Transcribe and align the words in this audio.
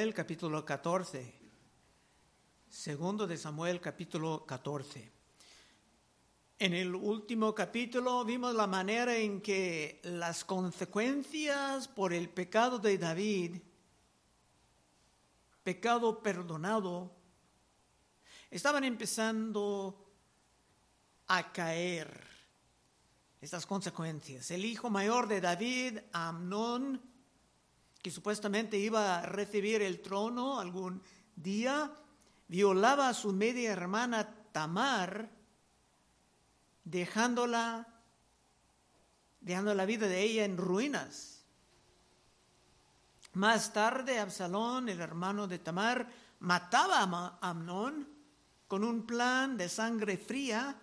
El 0.00 0.14
capítulo 0.14 0.64
14. 0.64 1.30
Segundo 2.70 3.26
de 3.26 3.36
Samuel 3.36 3.82
capítulo 3.82 4.46
14. 4.46 5.12
En 6.58 6.72
el 6.72 6.94
último 6.94 7.54
capítulo 7.54 8.24
vimos 8.24 8.54
la 8.54 8.66
manera 8.66 9.14
en 9.14 9.42
que 9.42 10.00
las 10.04 10.42
consecuencias 10.46 11.86
por 11.86 12.14
el 12.14 12.30
pecado 12.30 12.78
de 12.78 12.96
David, 12.96 13.56
pecado 15.62 16.22
perdonado, 16.22 17.14
estaban 18.50 18.84
empezando 18.84 20.10
a 21.26 21.52
caer. 21.52 22.26
Estas 23.38 23.66
consecuencias. 23.66 24.50
El 24.50 24.64
hijo 24.64 24.88
mayor 24.88 25.28
de 25.28 25.42
David, 25.42 25.98
Amnón, 26.12 27.02
que 28.02 28.10
supuestamente 28.10 28.78
iba 28.78 29.18
a 29.18 29.26
recibir 29.26 29.82
el 29.82 30.00
trono 30.00 30.58
algún 30.58 31.02
día, 31.36 31.92
violaba 32.48 33.08
a 33.08 33.14
su 33.14 33.32
media 33.32 33.72
hermana 33.72 34.28
Tamar, 34.52 35.30
dejándola, 36.84 37.86
dejando 39.40 39.74
la 39.74 39.84
vida 39.84 40.08
de 40.08 40.22
ella 40.22 40.44
en 40.44 40.56
ruinas. 40.56 41.44
Más 43.34 43.72
tarde, 43.72 44.18
Absalón, 44.18 44.88
el 44.88 45.00
hermano 45.00 45.46
de 45.46 45.58
Tamar, 45.58 46.08
mataba 46.40 47.38
a 47.40 47.50
Amnón 47.50 48.08
con 48.66 48.82
un 48.82 49.06
plan 49.06 49.56
de 49.56 49.68
sangre 49.68 50.16
fría, 50.16 50.80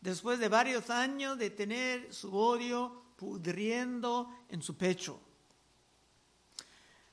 después 0.00 0.38
de 0.38 0.48
varios 0.48 0.90
años 0.90 1.38
de 1.38 1.50
tener 1.50 2.12
su 2.12 2.34
odio 2.34 3.04
pudriendo 3.16 4.28
en 4.48 4.62
su 4.62 4.76
pecho. 4.76 5.20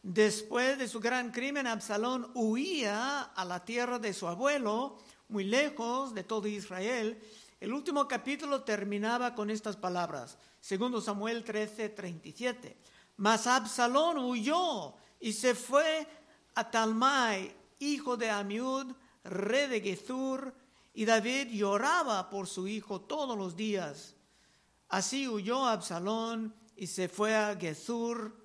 Después 0.04 0.80
de 0.80 0.88
su 0.88 1.00
gran 1.00 1.32
crimen, 1.32 1.68
Absalón 1.68 2.32
huía 2.34 3.22
a 3.22 3.46
la 3.46 3.64
tierra 3.64 4.00
de 4.00 4.14
su 4.14 4.28
abuelo, 4.28 4.98
muy 5.30 5.44
lejos 5.44 6.16
de 6.16 6.24
todo 6.24 6.48
Israel. 6.48 7.22
El 7.60 7.72
último 7.72 8.08
capítulo 8.08 8.64
terminaba 8.64 9.36
con 9.36 9.52
estas 9.52 9.78
palabras, 9.78 10.40
segundo 10.60 11.02
Samuel 11.02 11.44
13, 11.44 11.90
37. 11.90 12.78
Mas 13.18 13.46
Absalón 13.46 14.18
huyó 14.18 14.96
y 15.20 15.34
se 15.34 15.54
fue 15.54 16.08
a 16.56 16.72
Talmai, 16.72 17.56
hijo 17.78 18.18
de 18.18 18.32
Amiud, 18.32 18.88
rey 19.24 19.68
de 19.68 19.82
Gezur, 19.82 20.52
y 20.96 21.06
David 21.06 21.50
lloraba 21.50 22.28
por 22.28 22.48
su 22.48 22.68
hijo 22.68 23.02
todos 23.02 23.38
los 23.38 23.56
días. 23.56 24.16
Así 24.90 25.28
huyó 25.28 25.68
Absalón 25.68 26.56
y 26.76 26.88
se 26.88 27.08
fue 27.08 27.36
a 27.36 27.56
Gezur 27.56 28.41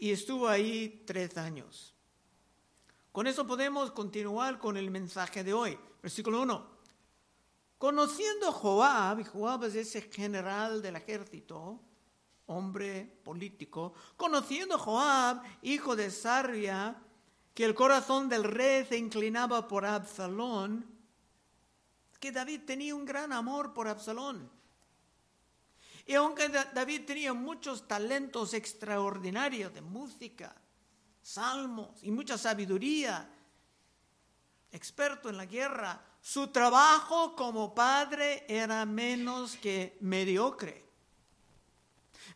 y 0.00 0.10
estuvo 0.10 0.48
ahí 0.48 1.04
tres 1.06 1.36
años. 1.36 1.94
Con 3.12 3.26
eso 3.26 3.46
podemos 3.46 3.92
continuar 3.92 4.58
con 4.58 4.78
el 4.78 4.90
mensaje 4.90 5.44
de 5.44 5.52
hoy. 5.52 5.78
Versículo 6.02 6.40
1. 6.40 6.80
Conociendo 7.76 8.50
Joab, 8.50 9.20
y 9.20 9.24
Joab 9.24 9.64
es 9.64 9.74
ese 9.74 10.02
general 10.02 10.80
del 10.80 10.96
ejército, 10.96 11.78
hombre 12.46 13.20
político, 13.22 13.92
conociendo 14.16 14.78
Joab, 14.78 15.42
hijo 15.62 15.94
de 15.94 16.10
Sarvia, 16.10 16.96
que 17.52 17.64
el 17.66 17.74
corazón 17.74 18.28
del 18.30 18.44
rey 18.44 18.86
se 18.86 18.96
inclinaba 18.96 19.68
por 19.68 19.84
Absalón, 19.84 20.86
que 22.18 22.32
David 22.32 22.62
tenía 22.66 22.94
un 22.94 23.04
gran 23.04 23.34
amor 23.34 23.74
por 23.74 23.86
Absalón 23.86 24.59
y 26.06 26.14
aunque 26.14 26.48
David 26.48 27.04
tenía 27.06 27.32
muchos 27.32 27.86
talentos 27.86 28.54
extraordinarios 28.54 29.72
de 29.72 29.80
música, 29.80 30.54
salmos 31.22 32.02
y 32.02 32.10
mucha 32.10 32.38
sabiduría, 32.38 33.28
experto 34.72 35.28
en 35.28 35.36
la 35.36 35.46
guerra, 35.46 36.02
su 36.20 36.48
trabajo 36.48 37.34
como 37.34 37.74
padre 37.74 38.44
era 38.48 38.84
menos 38.84 39.56
que 39.56 39.96
mediocre. 40.00 40.84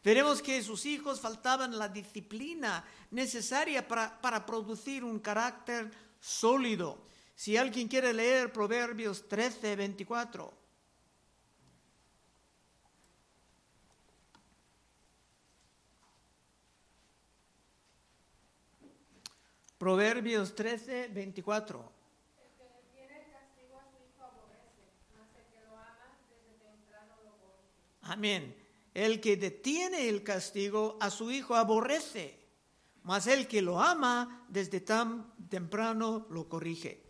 Veremos 0.02 0.42
que 0.42 0.62
sus 0.62 0.84
hijos 0.86 1.20
faltaban 1.20 1.78
la 1.78 1.88
disciplina 1.88 2.84
necesaria 3.10 3.86
para, 3.86 4.20
para, 4.20 4.44
producir 4.44 5.02
un 5.04 5.18
carácter 5.18 5.90
sólido. 6.20 7.06
Si 7.34 7.56
alguien 7.56 7.88
quiere 7.88 8.12
leer 8.12 8.52
Proverbios 8.52 9.28
13, 9.28 9.76
24. 9.76 10.63
Proverbios 19.84 20.54
13, 20.54 21.08
24. 21.08 21.92
Amén. 28.00 28.56
El 28.94 29.20
que 29.20 29.36
detiene 29.36 30.08
el 30.08 30.24
castigo 30.24 30.96
a 31.02 31.10
su 31.10 31.30
hijo 31.30 31.54
aborrece, 31.54 32.40
mas 33.02 33.26
el 33.26 33.46
que 33.46 33.60
lo 33.60 33.78
ama 33.78 34.46
desde 34.48 34.80
tan 34.80 35.30
temprano 35.50 36.28
lo 36.30 36.48
corrige. 36.48 37.02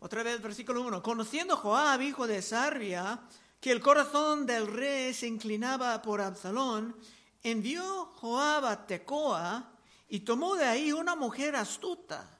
Otra 0.00 0.22
vez, 0.22 0.40
versículo 0.40 0.80
1. 0.80 1.02
Conociendo 1.02 1.58
Joab, 1.58 2.00
hijo 2.00 2.26
de 2.26 2.40
Sarvia, 2.40 3.20
que 3.60 3.70
el 3.70 3.82
corazón 3.82 4.46
del 4.46 4.68
rey 4.68 5.12
se 5.12 5.26
inclinaba 5.26 6.00
por 6.00 6.22
Absalón, 6.22 6.96
envió 7.42 8.06
Joab 8.14 8.64
a 8.64 8.86
Tecoa, 8.86 9.73
y 10.14 10.20
tomó 10.20 10.54
de 10.54 10.64
ahí 10.64 10.92
una 10.92 11.16
mujer 11.16 11.56
astuta 11.56 12.38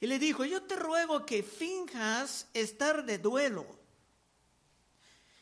y 0.00 0.06
le 0.06 0.18
dijo, 0.18 0.44
yo 0.44 0.64
te 0.64 0.76
ruego 0.76 1.24
que 1.24 1.42
finjas 1.42 2.46
estar 2.52 3.06
de 3.06 3.16
duelo 3.16 3.64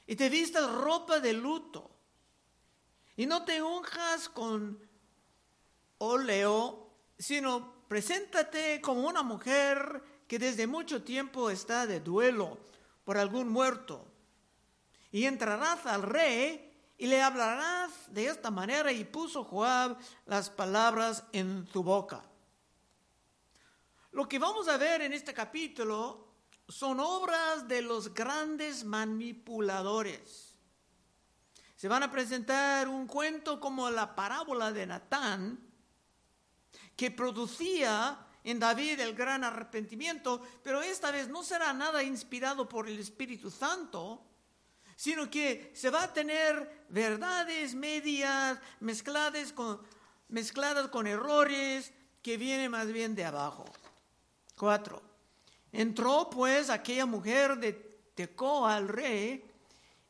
y 0.06 0.14
te 0.14 0.28
vistas 0.28 0.72
ropa 0.72 1.18
de 1.18 1.32
luto 1.32 1.90
y 3.16 3.26
no 3.26 3.44
te 3.44 3.60
unjas 3.60 4.28
con 4.28 4.78
óleo, 5.98 6.92
sino 7.18 7.74
preséntate 7.88 8.80
como 8.80 9.08
una 9.08 9.24
mujer 9.24 10.04
que 10.28 10.38
desde 10.38 10.68
mucho 10.68 11.02
tiempo 11.02 11.50
está 11.50 11.88
de 11.88 11.98
duelo 11.98 12.56
por 13.04 13.18
algún 13.18 13.48
muerto. 13.48 14.06
Y 15.10 15.24
entrarás 15.24 15.86
al 15.86 16.04
rey 16.04 16.67
y 16.98 17.06
le 17.06 17.22
hablarás 17.22 18.12
de 18.12 18.26
esta 18.26 18.50
manera 18.50 18.90
y 18.90 19.04
puso 19.04 19.44
Joab 19.44 19.96
las 20.26 20.50
palabras 20.50 21.22
en 21.32 21.66
su 21.72 21.84
boca. 21.84 22.24
Lo 24.10 24.28
que 24.28 24.40
vamos 24.40 24.66
a 24.66 24.76
ver 24.76 25.02
en 25.02 25.12
este 25.12 25.32
capítulo 25.32 26.26
son 26.68 26.98
obras 26.98 27.68
de 27.68 27.82
los 27.82 28.12
grandes 28.12 28.84
manipuladores. 28.84 30.56
Se 31.76 31.86
van 31.86 32.02
a 32.02 32.10
presentar 32.10 32.88
un 32.88 33.06
cuento 33.06 33.60
como 33.60 33.88
la 33.88 34.16
parábola 34.16 34.72
de 34.72 34.86
Natán, 34.86 35.60
que 36.96 37.12
producía 37.12 38.26
en 38.42 38.58
David 38.58 38.98
el 38.98 39.14
gran 39.14 39.44
arrepentimiento, 39.44 40.42
pero 40.64 40.82
esta 40.82 41.12
vez 41.12 41.28
no 41.28 41.44
será 41.44 41.72
nada 41.72 42.02
inspirado 42.02 42.68
por 42.68 42.88
el 42.88 42.98
Espíritu 42.98 43.52
Santo, 43.52 44.24
sino 44.98 45.30
que 45.30 45.70
se 45.76 45.90
va 45.90 46.02
a 46.02 46.12
tener 46.12 46.84
verdades 46.88 47.72
medias 47.76 48.58
mezcladas 48.80 49.52
con, 49.52 49.80
mezcladas 50.26 50.88
con 50.88 51.06
errores 51.06 51.92
que 52.20 52.36
vienen 52.36 52.72
más 52.72 52.88
bien 52.88 53.14
de 53.14 53.24
abajo. 53.24 53.64
Cuatro. 54.56 55.00
Entró 55.70 56.28
pues 56.28 56.68
aquella 56.68 57.06
mujer 57.06 57.58
de 57.58 57.74
Tecoa 58.16 58.74
al 58.74 58.88
rey 58.88 59.48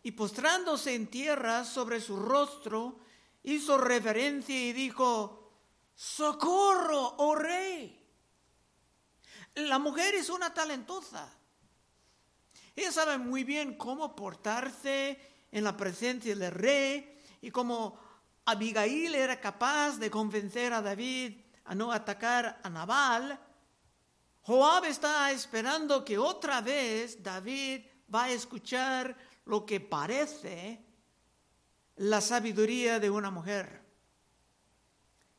y 0.03 0.13
postrándose 0.13 0.95
en 0.95 1.09
tierra 1.09 1.67
sobre 1.67 2.01
su 2.01 2.17
rostro, 2.17 2.99
hizo 3.43 3.77
reverencia 3.77 4.59
y 4.59 4.73
dijo, 4.73 5.53
socorro, 5.95 7.15
oh 7.19 7.35
rey. 7.35 8.03
La 9.55 9.79
mujer 9.79 10.15
es 10.15 10.31
una 10.31 10.55
talentosa 10.55 11.31
ella 12.79 12.93
sabe 12.93 13.19
muy 13.19 13.43
bien 13.43 13.75
cómo 13.75 14.15
portarse 14.15 15.19
en 15.51 15.65
la 15.65 15.77
presencia 15.77 16.35
del 16.35 16.53
rey 16.53 17.21
y 17.41 17.51
cómo 17.51 17.99
Abigail 18.45 19.15
era 19.15 19.41
capaz 19.41 19.99
de 19.99 20.11
convencer 20.11 20.73
a 20.73 20.81
David 20.81 21.41
a 21.65 21.75
no 21.75 21.93
atacar 21.93 22.61
a 22.63 22.71
Nabal. 22.71 23.39
Joab 24.43 24.85
está 24.85 25.31
esperando 25.33 26.05
que 26.05 26.19
otra 26.19 26.61
vez 26.61 27.23
David 27.23 27.85
va 28.15 28.25
a 28.25 28.31
escuchar 28.31 29.17
lo 29.45 29.67
que 29.67 29.81
parece 29.81 30.81
la 31.97 32.21
sabiduría 32.21 33.01
de 33.01 33.11
una 33.11 33.31
mujer. 33.31 33.83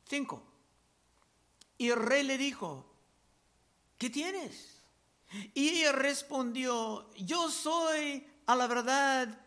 Cinco. 0.04 0.42
Y 1.78 1.88
el 1.88 1.96
rey 1.96 2.22
le 2.22 2.36
dijo, 2.36 2.84
¿qué 3.96 4.10
tienes? 4.10 4.79
Y 5.54 5.68
ella 5.68 5.92
respondió, 5.92 7.10
yo 7.14 7.50
soy, 7.50 8.26
a 8.46 8.56
la 8.56 8.66
verdad, 8.66 9.40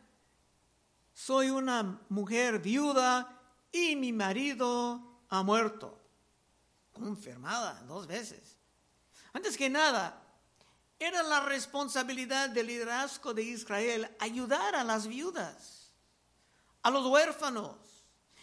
soy 1.14 1.50
una 1.50 2.02
mujer 2.10 2.60
viuda 2.60 3.42
y 3.72 3.96
mi 3.96 4.14
marido 4.14 5.22
ha 5.30 5.44
muerto. 5.44 6.00
confirmada 6.94 7.82
dos 7.88 8.06
veces. 8.06 8.56
Antes 9.34 9.58
que 9.58 9.68
nada, 9.68 10.22
era 11.00 11.24
la 11.24 11.42
responsabilidad 11.42 12.50
del 12.50 12.68
liderazgo 12.68 13.34
de 13.34 13.42
Israel 13.42 14.16
ayudar 14.20 14.76
a 14.76 14.84
las 14.84 15.08
viudas, 15.08 15.92
a 16.84 16.92
los 16.92 17.06
huérfanos 17.08 17.76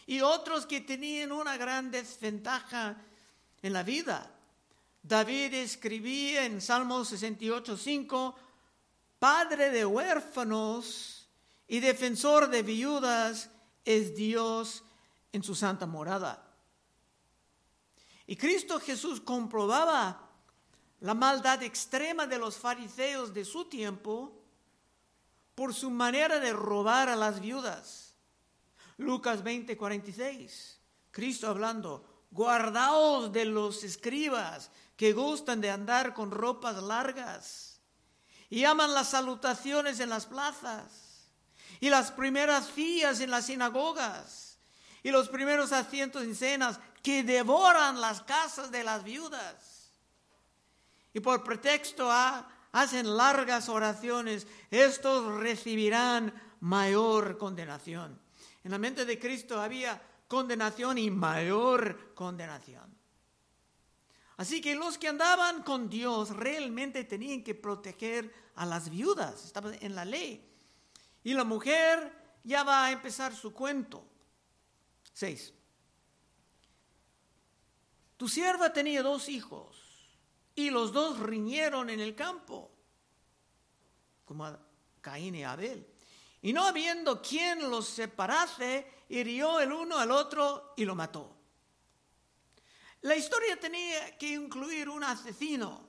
y 0.04 0.20
otros 0.20 0.66
que 0.66 0.80
tenían 0.80 1.30
una 1.30 1.56
gran 1.56 1.90
desventaja 1.90 2.96
en 3.62 3.72
la 3.72 3.82
vida. 3.82 4.30
David 5.02 5.54
escribía 5.54 6.44
en 6.44 6.60
Salmo 6.60 7.04
68, 7.04 7.76
5, 7.76 8.34
Padre 9.18 9.70
de 9.70 9.84
huérfanos 9.84 11.28
y 11.68 11.80
defensor 11.80 12.48
de 12.48 12.62
viudas 12.62 13.50
es 13.84 14.14
Dios 14.14 14.82
en 15.32 15.42
su 15.42 15.54
santa 15.54 15.86
morada. 15.86 16.46
Y 18.26 18.36
Cristo 18.36 18.78
Jesús 18.80 19.20
comprobaba 19.20 20.28
la 21.00 21.14
maldad 21.14 21.62
extrema 21.62 22.26
de 22.26 22.38
los 22.38 22.56
fariseos 22.56 23.32
de 23.34 23.44
su 23.44 23.64
tiempo 23.66 24.40
por 25.54 25.74
su 25.74 25.90
manera 25.90 26.38
de 26.38 26.52
robar 26.52 27.08
a 27.08 27.16
las 27.16 27.40
viudas. 27.40 28.14
Lucas 28.98 29.42
20, 29.42 29.76
46. 29.76 30.80
Cristo 31.10 31.48
hablando, 31.48 32.26
guardaos 32.30 33.32
de 33.32 33.44
los 33.46 33.82
escribas 33.82 34.70
que 35.00 35.14
gustan 35.14 35.62
de 35.62 35.70
andar 35.70 36.12
con 36.12 36.30
ropas 36.30 36.76
largas 36.82 37.80
y 38.50 38.64
aman 38.64 38.92
las 38.92 39.08
salutaciones 39.08 39.98
en 39.98 40.10
las 40.10 40.26
plazas 40.26 41.30
y 41.80 41.88
las 41.88 42.12
primeras 42.12 42.66
sillas 42.66 43.20
en 43.20 43.30
las 43.30 43.46
sinagogas 43.46 44.58
y 45.02 45.10
los 45.10 45.30
primeros 45.30 45.72
asientos 45.72 46.22
en 46.22 46.36
cenas 46.36 46.78
que 47.02 47.22
devoran 47.22 47.98
las 47.98 48.20
casas 48.24 48.70
de 48.70 48.84
las 48.84 49.02
viudas. 49.02 49.90
Y 51.14 51.20
por 51.20 51.44
pretexto 51.44 52.06
hacen 52.70 53.16
largas 53.16 53.70
oraciones, 53.70 54.46
estos 54.70 55.40
recibirán 55.40 56.30
mayor 56.60 57.38
condenación. 57.38 58.20
En 58.64 58.70
la 58.70 58.78
mente 58.78 59.06
de 59.06 59.18
Cristo 59.18 59.62
había 59.62 59.98
condenación 60.28 60.98
y 60.98 61.10
mayor 61.10 62.12
condenación. 62.14 62.89
Así 64.40 64.62
que 64.62 64.74
los 64.74 64.96
que 64.96 65.06
andaban 65.06 65.62
con 65.64 65.90
Dios 65.90 66.30
realmente 66.30 67.04
tenían 67.04 67.44
que 67.44 67.54
proteger 67.54 68.32
a 68.54 68.64
las 68.64 68.88
viudas, 68.88 69.44
estaba 69.44 69.74
en 69.74 69.94
la 69.94 70.06
ley. 70.06 70.42
Y 71.22 71.34
la 71.34 71.44
mujer 71.44 72.38
ya 72.42 72.64
va 72.64 72.86
a 72.86 72.90
empezar 72.90 73.36
su 73.36 73.52
cuento. 73.52 74.02
Seis. 75.12 75.52
Tu 78.16 78.28
sierva 78.28 78.72
tenía 78.72 79.02
dos 79.02 79.28
hijos 79.28 79.76
y 80.54 80.70
los 80.70 80.90
dos 80.90 81.18
riñeron 81.18 81.90
en 81.90 82.00
el 82.00 82.14
campo, 82.14 82.70
como 84.24 84.56
Caín 85.02 85.34
y 85.34 85.44
Abel. 85.44 85.86
Y 86.40 86.54
no 86.54 86.64
habiendo 86.64 87.20
quien 87.20 87.68
los 87.68 87.86
separase, 87.86 88.90
hirió 89.10 89.60
el 89.60 89.70
uno 89.70 89.98
al 89.98 90.10
otro 90.10 90.72
y 90.78 90.86
lo 90.86 90.94
mató. 90.94 91.39
La 93.02 93.16
historia 93.16 93.58
tenía 93.58 94.16
que 94.18 94.28
incluir 94.28 94.88
un 94.88 95.02
asesino. 95.02 95.88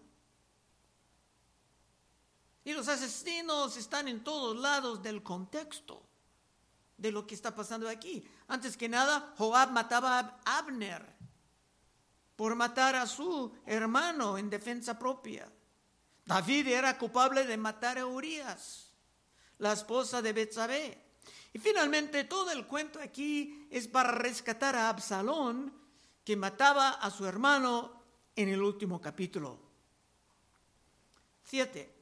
Y 2.63 2.73
los 2.73 2.87
asesinos 2.87 3.75
están 3.75 4.07
en 4.07 4.23
todos 4.23 4.55
lados 4.55 5.01
del 5.01 5.23
contexto 5.23 6.07
de 6.95 7.11
lo 7.11 7.25
que 7.25 7.33
está 7.35 7.55
pasando 7.55 7.89
aquí. 7.89 8.23
Antes 8.47 8.77
que 8.77 8.87
nada, 8.87 9.33
Joab 9.37 9.71
mataba 9.71 10.39
a 10.45 10.57
Abner 10.59 11.03
por 12.35 12.55
matar 12.55 12.95
a 12.95 13.07
su 13.07 13.51
hermano 13.65 14.37
en 14.37 14.49
defensa 14.49 14.97
propia. 14.97 15.51
David 16.25 16.67
era 16.67 16.97
culpable 16.97 17.45
de 17.45 17.57
matar 17.57 17.97
a 17.97 18.05
Urias, 18.05 18.91
la 19.57 19.73
esposa 19.73 20.21
de 20.21 20.33
Betsabé. 20.33 21.05
Y 21.53 21.59
finalmente 21.59 22.23
todo 22.23 22.51
el 22.51 22.65
cuento 22.67 22.99
aquí 23.01 23.67
es 23.69 23.87
para 23.87 24.11
rescatar 24.11 24.75
a 24.75 24.89
Absalón, 24.89 25.80
que 26.23 26.35
mataba 26.35 26.89
a 26.89 27.09
su 27.09 27.25
hermano 27.25 28.01
en 28.35 28.49
el 28.49 28.61
último 28.61 29.01
capítulo. 29.01 29.59
Siete. 31.43 31.95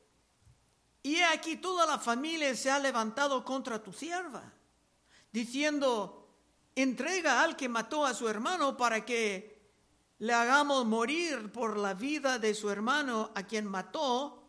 Y 1.02 1.22
aquí 1.22 1.58
toda 1.58 1.86
la 1.86 1.98
familia 1.98 2.54
se 2.56 2.70
ha 2.70 2.80
levantado 2.80 3.44
contra 3.46 3.82
tu 3.82 3.94
sierva, 3.94 4.54
diciendo, 5.32 6.36
entrega 6.76 7.42
al 7.42 7.56
que 7.56 7.70
mató 7.70 8.06
a 8.06 8.14
su 8.14 8.28
hermano 8.28 8.76
para 8.76 9.06
que 9.06 9.60
le 10.20 10.34
hagamos 10.34 10.86
morir 10.86 11.52
por 11.52 11.78
la 11.78 11.94
vida 11.94 12.38
de 12.38 12.54
su 12.54 12.70
hermano 12.70 13.32
a 13.34 13.44
quien 13.44 13.66
mató, 13.66 14.40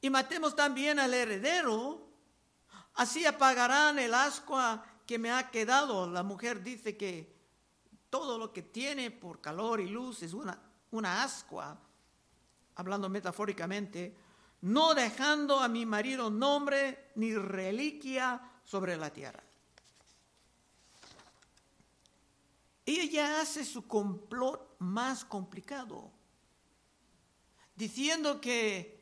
y 0.00 0.10
matemos 0.10 0.54
también 0.54 0.98
al 0.98 1.14
heredero, 1.14 2.06
así 2.94 3.24
apagarán 3.24 3.98
el 3.98 4.14
ascua 4.14 4.84
que 5.06 5.18
me 5.18 5.32
ha 5.32 5.50
quedado. 5.50 6.08
La 6.08 6.22
mujer 6.22 6.62
dice 6.62 6.96
que 6.96 7.35
todo 8.18 8.38
lo 8.38 8.50
que 8.50 8.62
tiene 8.62 9.10
por 9.10 9.42
calor 9.42 9.78
y 9.78 9.88
luz 9.88 10.22
es 10.22 10.32
una, 10.32 10.58
una 10.92 11.22
ascua, 11.22 11.78
hablando 12.76 13.10
metafóricamente, 13.10 14.16
no 14.62 14.94
dejando 14.94 15.60
a 15.60 15.68
mi 15.68 15.84
marido 15.84 16.30
nombre 16.30 17.10
ni 17.16 17.34
reliquia 17.34 18.40
sobre 18.64 18.96
la 18.96 19.12
tierra. 19.12 19.42
Ella 22.86 23.42
hace 23.42 23.66
su 23.66 23.86
complot 23.86 24.76
más 24.78 25.22
complicado, 25.22 26.10
diciendo 27.74 28.40
que 28.40 28.98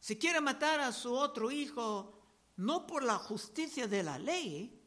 se 0.00 0.18
quiere 0.18 0.40
matar 0.40 0.80
a 0.80 0.90
su 0.90 1.14
otro 1.14 1.52
hijo 1.52 2.20
no 2.56 2.84
por 2.84 3.04
la 3.04 3.14
justicia 3.14 3.86
de 3.86 4.02
la 4.02 4.18
ley, 4.18 4.82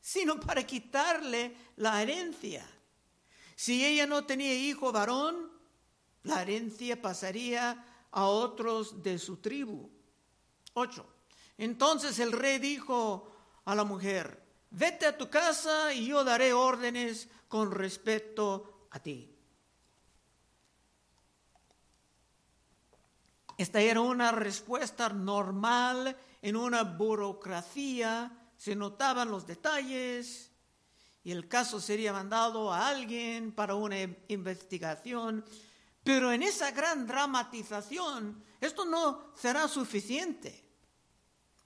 sino 0.00 0.40
para 0.40 0.66
quitarle 0.66 1.54
la 1.76 2.00
herencia. 2.00 2.66
Si 3.58 3.84
ella 3.84 4.06
no 4.06 4.24
tenía 4.24 4.54
hijo 4.54 4.92
varón, 4.92 5.50
la 6.22 6.42
herencia 6.42 7.02
pasaría 7.02 7.84
a 8.12 8.26
otros 8.26 9.02
de 9.02 9.18
su 9.18 9.38
tribu. 9.38 9.90
8. 10.74 11.04
Entonces 11.58 12.20
el 12.20 12.30
rey 12.30 12.60
dijo 12.60 13.32
a 13.64 13.74
la 13.74 13.82
mujer, 13.82 14.40
vete 14.70 15.06
a 15.06 15.18
tu 15.18 15.28
casa 15.28 15.92
y 15.92 16.06
yo 16.06 16.22
daré 16.22 16.52
órdenes 16.52 17.26
con 17.48 17.72
respecto 17.72 18.86
a 18.92 19.00
ti. 19.00 19.28
Esta 23.56 23.80
era 23.80 24.00
una 24.00 24.30
respuesta 24.30 25.08
normal 25.08 26.16
en 26.42 26.54
una 26.54 26.84
burocracia, 26.84 28.30
se 28.56 28.76
notaban 28.76 29.32
los 29.32 29.48
detalles, 29.48 30.47
y 31.28 31.30
el 31.30 31.46
caso 31.46 31.78
sería 31.78 32.10
mandado 32.10 32.72
a 32.72 32.88
alguien 32.88 33.52
para 33.52 33.74
una 33.74 33.98
investigación. 34.28 35.44
Pero 36.02 36.32
en 36.32 36.42
esa 36.42 36.70
gran 36.70 37.06
dramatización, 37.06 38.42
esto 38.58 38.86
no 38.86 39.34
será 39.34 39.68
suficiente. 39.68 40.64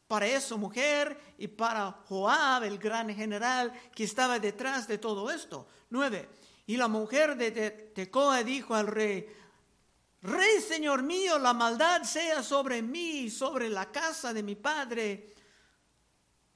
Para 0.09 0.27
eso, 0.27 0.59
mujer, 0.59 1.17
y 1.39 1.47
para 1.47 1.93
Joab, 2.09 2.65
el 2.65 2.77
gran 2.77 3.15
general 3.15 3.73
que 3.95 4.03
estaba 4.03 4.41
detrás 4.41 4.89
de 4.89 4.99
todo 4.99 5.31
esto. 5.31 5.69
Nueve. 5.91 6.29
Y 6.67 6.77
la 6.77 6.89
mujer 6.89 7.37
de 7.37 7.71
Tecoa 7.95 8.43
dijo 8.43 8.75
al 8.75 8.89
rey, 8.89 9.29
Rey, 10.23 10.61
Señor 10.61 11.05
mío, 11.05 11.39
la 11.39 11.53
maldad 11.53 12.03
sea 12.03 12.43
sobre 12.43 12.83
mí 12.83 13.21
y 13.21 13.31
sobre 13.31 13.69
la 13.69 13.93
casa 13.93 14.33
de 14.33 14.43
mi 14.43 14.57
padre 14.57 15.33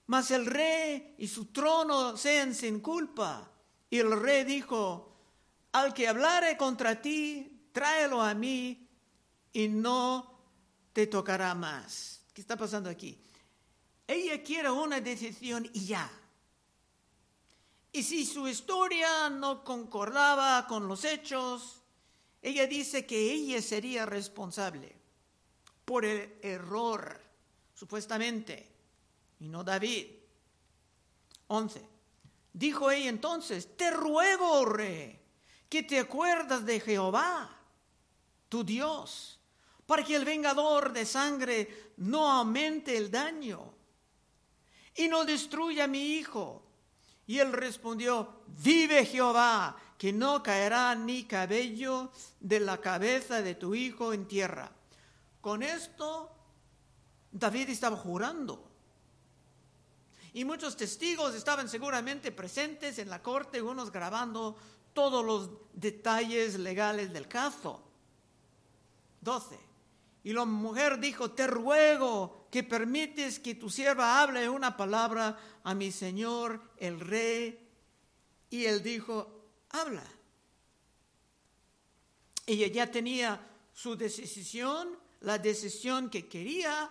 mas 0.06 0.30
el 0.30 0.46
rey 0.46 1.14
y 1.18 1.26
su 1.26 1.46
trono 1.46 2.16
sean 2.16 2.54
sin 2.54 2.80
culpa. 2.80 3.50
Y 3.90 3.98
el 3.98 4.18
rey 4.20 4.44
dijo, 4.44 5.12
al 5.72 5.92
que 5.92 6.08
hablare 6.08 6.56
contra 6.56 7.00
ti, 7.00 7.68
tráelo 7.72 8.22
a 8.22 8.34
mí 8.34 8.88
y 9.52 9.68
no 9.68 10.40
te 10.92 11.06
tocará 11.06 11.54
más. 11.54 12.22
¿Qué 12.32 12.40
está 12.40 12.56
pasando 12.56 12.88
aquí? 12.88 13.18
Ella 14.06 14.42
quiere 14.42 14.70
una 14.70 15.00
decisión 15.00 15.68
y 15.72 15.86
ya. 15.86 16.10
Y 17.92 18.02
si 18.02 18.26
su 18.26 18.46
historia 18.46 19.28
no 19.30 19.64
concordaba 19.64 20.66
con 20.66 20.86
los 20.86 21.04
hechos, 21.04 21.82
ella 22.42 22.66
dice 22.66 23.06
que 23.06 23.32
ella 23.32 23.60
sería 23.60 24.06
responsable 24.06 24.94
por 25.84 26.04
el 26.04 26.38
error, 26.42 27.20
supuestamente 27.75 28.75
y 29.40 29.49
no 29.49 29.64
David. 29.64 30.07
11. 31.49 31.87
Dijo 32.52 32.90
ella 32.90 33.09
entonces, 33.09 33.76
te 33.76 33.90
ruego, 33.90 34.64
rey, 34.64 35.21
que 35.69 35.83
te 35.83 35.99
acuerdas 35.99 36.64
de 36.64 36.81
Jehová, 36.81 37.55
tu 38.49 38.64
Dios, 38.64 39.38
para 39.87 40.02
que 40.02 40.16
el 40.16 40.25
vengador 40.25 40.93
de 40.93 41.05
sangre 41.05 41.93
no 41.99 42.31
aumente 42.31 42.97
el 42.97 43.11
daño 43.11 43.75
y 44.95 45.09
no 45.09 45.25
destruya 45.25 45.85
a 45.85 45.88
mi 45.88 46.14
hijo. 46.14 46.62
Y 47.26 47.38
él 47.38 47.52
respondió, 47.52 48.43
vive 48.47 49.05
Jehová, 49.05 49.76
que 49.99 50.12
no 50.12 50.43
caerá 50.43 50.95
ni 50.95 51.25
cabello 51.25 52.11
de 52.40 52.61
la 52.61 52.81
cabeza 52.81 53.43
de 53.43 53.55
tu 53.55 53.75
hijo 53.75 54.12
en 54.12 54.26
tierra. 54.26 54.71
Con 55.40 55.62
esto, 55.62 56.31
David 57.31 57.71
estaba 57.71 57.97
jurando. 57.97 58.75
Y 60.37 60.45
muchos 60.45 60.76
testigos 60.76 61.35
estaban 61.35 61.66
seguramente 61.66 62.31
presentes 62.31 62.99
en 62.99 63.09
la 63.09 63.23
corte, 63.23 63.62
unos 63.62 63.90
grabando 63.90 64.55
todos 64.93 65.25
los 65.25 65.49
detalles 65.73 66.59
legales 66.59 67.11
del 67.11 67.26
caso. 67.26 67.83
12. 69.23 69.59
Y 70.25 70.35
la 70.35 70.45
mujer 70.45 71.00
dijo, 71.00 71.31
te 71.31 71.47
ruego 71.47 72.49
que 72.50 72.62
permites 72.62 73.38
que 73.38 73.55
tu 73.55 73.71
sierva 73.71 74.21
hable 74.21 74.47
una 74.50 74.76
palabra 74.76 75.38
a 75.64 75.75
mi 75.75 75.90
señor 75.90 76.61
el 76.76 77.00
rey. 77.00 77.59
Y 78.50 78.66
él 78.66 78.83
dijo, 78.83 79.40
habla. 79.71 80.05
Ella 82.45 82.66
ya 82.66 82.90
tenía 82.90 83.40
su 83.73 83.97
decisión, 83.97 84.99
la 85.21 85.38
decisión 85.38 86.11
que 86.11 86.28
quería, 86.28 86.90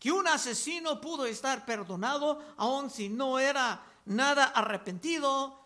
que 0.00 0.10
un 0.10 0.26
asesino 0.26 1.00
pudo 1.00 1.26
estar 1.26 1.66
perdonado 1.66 2.42
aun 2.56 2.88
si 2.90 3.10
no 3.10 3.38
era 3.38 3.84
nada 4.06 4.46
arrepentido, 4.46 5.60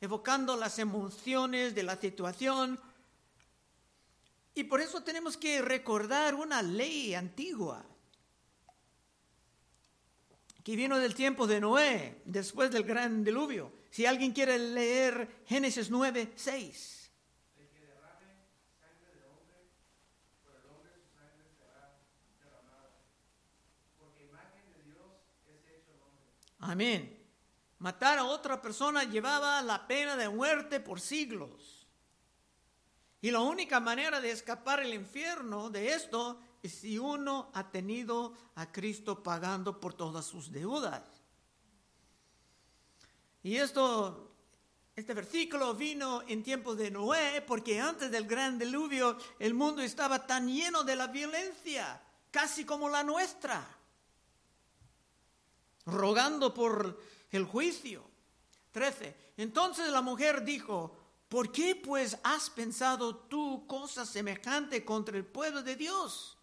evocando 0.00 0.56
las 0.56 0.78
emociones 0.78 1.74
de 1.74 1.82
la 1.82 1.96
situación. 1.96 2.80
Y 4.54 4.64
por 4.64 4.80
eso 4.80 5.02
tenemos 5.02 5.36
que 5.36 5.60
recordar 5.60 6.36
una 6.36 6.62
ley 6.62 7.14
antigua 7.14 7.84
que 10.62 10.76
vino 10.76 10.98
del 10.98 11.16
tiempo 11.16 11.48
de 11.48 11.60
Noé, 11.60 12.22
después 12.24 12.70
del 12.70 12.84
gran 12.84 13.24
diluvio. 13.24 13.72
Si 13.90 14.06
alguien 14.06 14.32
quiere 14.32 14.58
leer 14.60 15.42
Génesis 15.46 15.90
9, 15.90 16.34
6. 16.36 17.01
Amén. 26.62 27.18
Matar 27.78 28.18
a 28.18 28.24
otra 28.24 28.62
persona 28.62 29.02
llevaba 29.02 29.60
la 29.62 29.86
pena 29.86 30.16
de 30.16 30.28
muerte 30.28 30.78
por 30.78 31.00
siglos. 31.00 31.88
Y 33.20 33.32
la 33.32 33.40
única 33.40 33.80
manera 33.80 34.20
de 34.20 34.30
escapar 34.30 34.80
el 34.80 34.94
infierno 34.94 35.70
de 35.70 35.92
esto 35.92 36.40
es 36.62 36.72
si 36.72 36.98
uno 36.98 37.50
ha 37.54 37.70
tenido 37.70 38.34
a 38.54 38.70
Cristo 38.70 39.22
pagando 39.24 39.80
por 39.80 39.94
todas 39.94 40.24
sus 40.24 40.52
deudas. 40.52 41.02
Y 43.42 43.56
esto, 43.56 44.32
este 44.94 45.14
versículo 45.14 45.74
vino 45.74 46.22
en 46.28 46.44
tiempos 46.44 46.76
de 46.76 46.92
Noé, 46.92 47.42
porque 47.44 47.80
antes 47.80 48.08
del 48.08 48.28
gran 48.28 48.56
diluvio 48.56 49.18
el 49.40 49.54
mundo 49.54 49.82
estaba 49.82 50.28
tan 50.28 50.46
lleno 50.46 50.84
de 50.84 50.94
la 50.94 51.08
violencia, 51.08 52.00
casi 52.30 52.64
como 52.64 52.88
la 52.88 53.02
nuestra, 53.02 53.81
rogando 55.86 56.52
por 56.54 57.00
el 57.30 57.44
juicio. 57.44 58.04
13. 58.72 59.32
Entonces 59.36 59.90
la 59.90 60.02
mujer 60.02 60.44
dijo, 60.44 60.96
¿por 61.28 61.52
qué 61.52 61.76
pues 61.76 62.18
has 62.22 62.50
pensado 62.50 63.16
tú 63.16 63.66
cosa 63.66 64.04
semejante 64.06 64.84
contra 64.84 65.16
el 65.16 65.24
pueblo 65.24 65.62
de 65.62 65.76
Dios? 65.76 66.38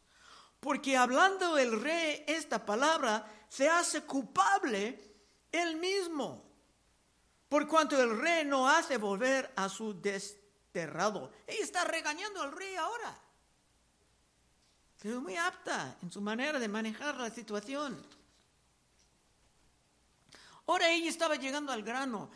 Porque 0.60 0.98
hablando 0.98 1.58
el 1.58 1.82
rey 1.82 2.24
esta 2.28 2.66
palabra, 2.66 3.26
se 3.50 3.70
hace 3.70 4.04
culpable 4.04 5.00
él 5.52 5.78
mismo, 5.78 6.44
por 7.48 7.68
cuanto 7.68 8.02
el 8.02 8.20
rey 8.20 8.46
no 8.46 8.70
hace 8.70 8.98
volver 8.98 9.52
a 9.56 9.70
su 9.70 10.00
desterrado. 10.00 11.32
Ella 11.48 11.64
está 11.64 11.84
regañando 11.86 12.42
al 12.42 12.52
rey 12.52 12.76
ahora. 12.76 13.20
Es 15.02 15.16
muy 15.16 15.38
apta 15.38 15.98
en 16.04 16.12
su 16.12 16.22
manera 16.22 16.60
de 16.60 16.68
manejar 16.68 17.16
la 17.16 17.30
situación. 17.32 18.06
Ahora 20.70 20.92
ella 20.92 21.10
estaba 21.10 21.36
llegando 21.36 21.72
al 21.72 21.82
grano. 21.82 22.30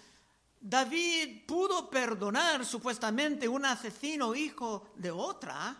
David 0.59 1.45
pudo 1.45 1.87
perdonar 1.87 2.65
supuestamente 2.65 3.47
un 3.47 3.63
asesino 3.63 4.33
hijo 4.33 4.87
de 4.95 5.11
otra, 5.11 5.79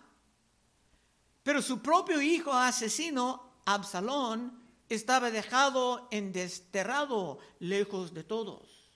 pero 1.42 1.64
su 1.64 1.82
propio 1.82 2.22
hijo 2.22 2.54
asesino, 2.54 3.54
Absalón, 3.66 4.62
estaba 4.88 5.32
dejado 5.32 6.08
en 6.12 6.32
desterrado 6.32 7.40
lejos 7.58 8.14
de 8.14 8.24
todos. 8.24 8.88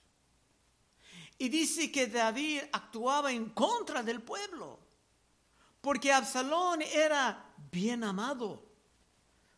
Y 1.36 1.48
dice 1.48 1.90
que 1.90 2.06
David 2.06 2.60
actuaba 2.70 3.32
en 3.32 3.50
contra 3.50 4.04
del 4.04 4.22
pueblo, 4.22 4.78
porque 5.80 6.12
Absalón 6.12 6.80
era 6.82 7.44
bien 7.72 8.04
amado, 8.04 8.62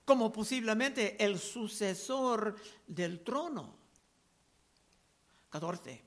como 0.06 0.32
posiblemente 0.32 1.22
el 1.22 1.38
sucesor 1.38 2.56
del 2.86 3.22
trono. 3.22 3.79
14. 5.50 6.02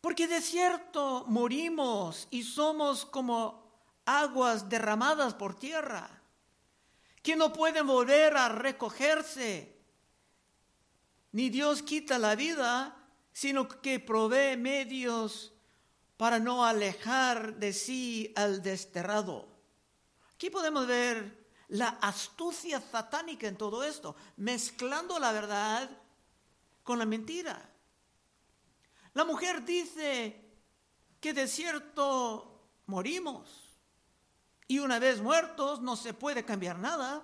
Porque 0.00 0.28
de 0.28 0.40
cierto 0.40 1.24
morimos 1.26 2.28
y 2.30 2.42
somos 2.42 3.04
como 3.06 3.66
aguas 4.04 4.68
derramadas 4.68 5.34
por 5.34 5.58
tierra, 5.58 6.22
que 7.22 7.34
no 7.34 7.52
pueden 7.52 7.86
volver 7.86 8.36
a 8.36 8.48
recogerse. 8.48 9.76
Ni 11.32 11.50
Dios 11.50 11.82
quita 11.82 12.18
la 12.18 12.36
vida, 12.36 12.96
sino 13.32 13.68
que 13.68 13.98
provee 13.98 14.56
medios 14.56 15.52
para 16.16 16.38
no 16.38 16.64
alejar 16.64 17.56
de 17.56 17.72
sí 17.72 18.32
al 18.36 18.62
desterrado. 18.62 19.48
Aquí 20.34 20.50
podemos 20.50 20.86
ver 20.86 21.46
la 21.68 21.88
astucia 22.00 22.80
satánica 22.80 23.48
en 23.48 23.56
todo 23.56 23.82
esto, 23.82 24.14
mezclando 24.36 25.18
la 25.18 25.32
verdad 25.32 25.90
con 26.84 26.98
la 26.98 27.06
mentira. 27.06 27.75
La 29.16 29.24
mujer 29.24 29.64
dice 29.64 30.36
que 31.18 31.32
de 31.32 31.48
cierto 31.48 32.68
morimos 32.84 33.48
y 34.68 34.78
una 34.78 34.98
vez 34.98 35.22
muertos 35.22 35.80
no 35.80 35.96
se 35.96 36.12
puede 36.12 36.44
cambiar 36.44 36.78
nada. 36.78 37.22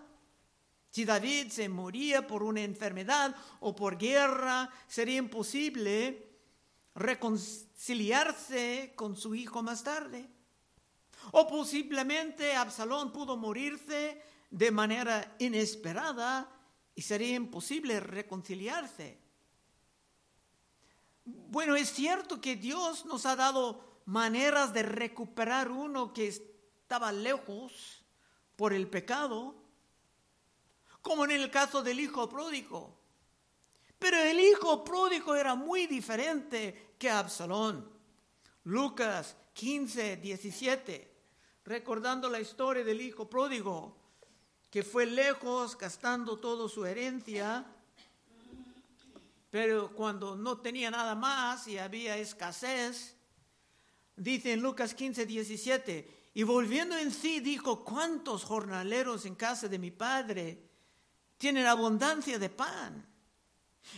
Si 0.89 1.05
David 1.05 1.51
se 1.51 1.69
moría 1.69 2.27
por 2.27 2.45
una 2.45 2.63
enfermedad 2.63 3.37
o 3.61 3.77
por 3.77 3.99
guerra, 3.99 4.71
sería 4.87 5.19
imposible 5.19 6.31
reconciliarse 6.95 8.95
con 8.97 9.15
su 9.15 9.35
hijo 9.35 9.63
más 9.63 9.85
tarde. 9.85 10.31
O 11.33 11.47
posiblemente 11.47 12.57
Absalón 12.57 13.13
pudo 13.13 13.37
morirse 13.37 14.23
de 14.51 14.71
manera 14.71 15.37
inesperada 15.41 16.51
y 16.95 17.03
sería 17.03 17.35
imposible 17.35 18.01
reconciliarse. 18.01 19.22
Bueno, 21.25 21.77
es 21.77 21.93
cierto 21.93 22.41
que 22.41 22.57
Dios 22.57 23.05
nos 23.05 23.27
ha 23.27 23.37
dado 23.37 24.01
maneras 24.07 24.73
de 24.73 24.83
recuperar 24.83 25.71
uno 25.71 26.13
que 26.13 26.29
estaba 26.29 27.13
lejos 27.13 28.03
por 28.57 28.73
el 28.73 28.89
pecado, 28.89 29.55
como 31.01 31.25
en 31.25 31.33
el 31.33 31.51
caso 31.51 31.83
del 31.83 32.01
hijo 32.01 32.29
pródigo. 32.29 32.99
Pero 33.99 34.19
el 34.19 34.41
hijo 34.41 34.85
pródigo 34.85 35.35
era 35.35 35.55
muy 35.55 35.87
diferente 35.87 36.95
que 36.99 37.09
Absalón. 37.09 37.89
Lucas 38.65 39.37
15, 39.53 40.17
17, 40.17 41.15
recordando 41.65 42.29
la 42.29 42.41
historia 42.41 42.85
del 42.85 43.01
hijo 43.01 43.29
pródigo, 43.29 43.97
que 44.71 44.83
fue 44.83 45.07
lejos 45.07 45.77
gastando 45.77 46.39
toda 46.39 46.69
su 46.69 46.85
herencia 46.85 47.65
pero 49.53 49.95
cuando 49.95 50.35
no 50.35 50.63
tenía 50.63 50.91
nada 50.91 51.15
más 51.15 51.69
y 51.69 51.77
había 51.77 52.17
escasez, 52.17 53.15
dice 54.17 54.55
en 54.55 54.63
Lucas 54.63 54.95
15, 54.95 55.27
17, 55.27 56.31
y 56.33 56.43
volviendo 56.43 56.97
en 56.97 57.11
sí 57.13 57.41
dijo, 57.41 57.85
¿cuántos 57.85 58.45
jornaleros 58.45 59.27
en 59.27 59.35
casa 59.35 59.69
de 59.69 59.79
mi 59.79 59.91
padre 59.91 60.71
tienen 61.37 61.67
abundancia 61.67 62.39
de 62.39 62.49
pan? 62.49 63.07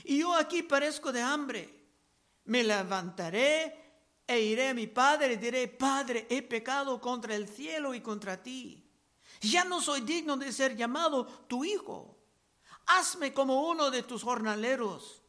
Y 0.03 0.19
yo 0.19 0.35
aquí 0.35 0.65
parezco 0.65 1.13
de 1.13 1.23
hambre. 1.23 1.73
Me 2.47 2.65
levantaré 2.65 4.03
e 4.27 4.41
iré 4.41 4.71
a 4.71 4.75
mi 4.75 4.89
padre 4.89 5.35
y 5.35 5.37
diré, 5.37 5.69
Padre, 5.69 6.27
he 6.31 6.43
pecado 6.43 7.01
contra 7.01 7.37
el 7.37 7.47
cielo 7.49 7.95
y 7.95 8.01
contra 8.01 8.43
ti. 8.43 8.91
Ya 9.41 9.63
no 9.63 9.81
soy 9.81 10.01
digno 10.01 10.37
de 10.37 10.53
ser 10.53 10.77
llamado 10.77 11.27
tu 11.47 11.65
hijo. 11.65 12.19
Hazme 12.87 13.33
como 13.33 13.69
uno 13.71 13.93
de 13.93 14.03
tus 14.03 14.25
jornaleros. 14.25 15.24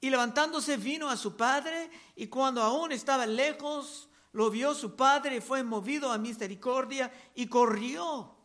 Y 0.00 0.10
levantándose 0.10 0.76
vino 0.76 1.08
a 1.08 1.16
su 1.16 1.36
padre, 1.36 1.90
y 2.14 2.26
cuando 2.26 2.62
aún 2.62 2.92
estaba 2.92 3.26
lejos, 3.26 4.08
lo 4.32 4.50
vio 4.50 4.74
su 4.74 4.94
padre 4.94 5.36
y 5.36 5.40
fue 5.40 5.62
movido 5.62 6.12
a 6.12 6.18
misericordia 6.18 7.10
y 7.34 7.46
corrió. 7.46 8.36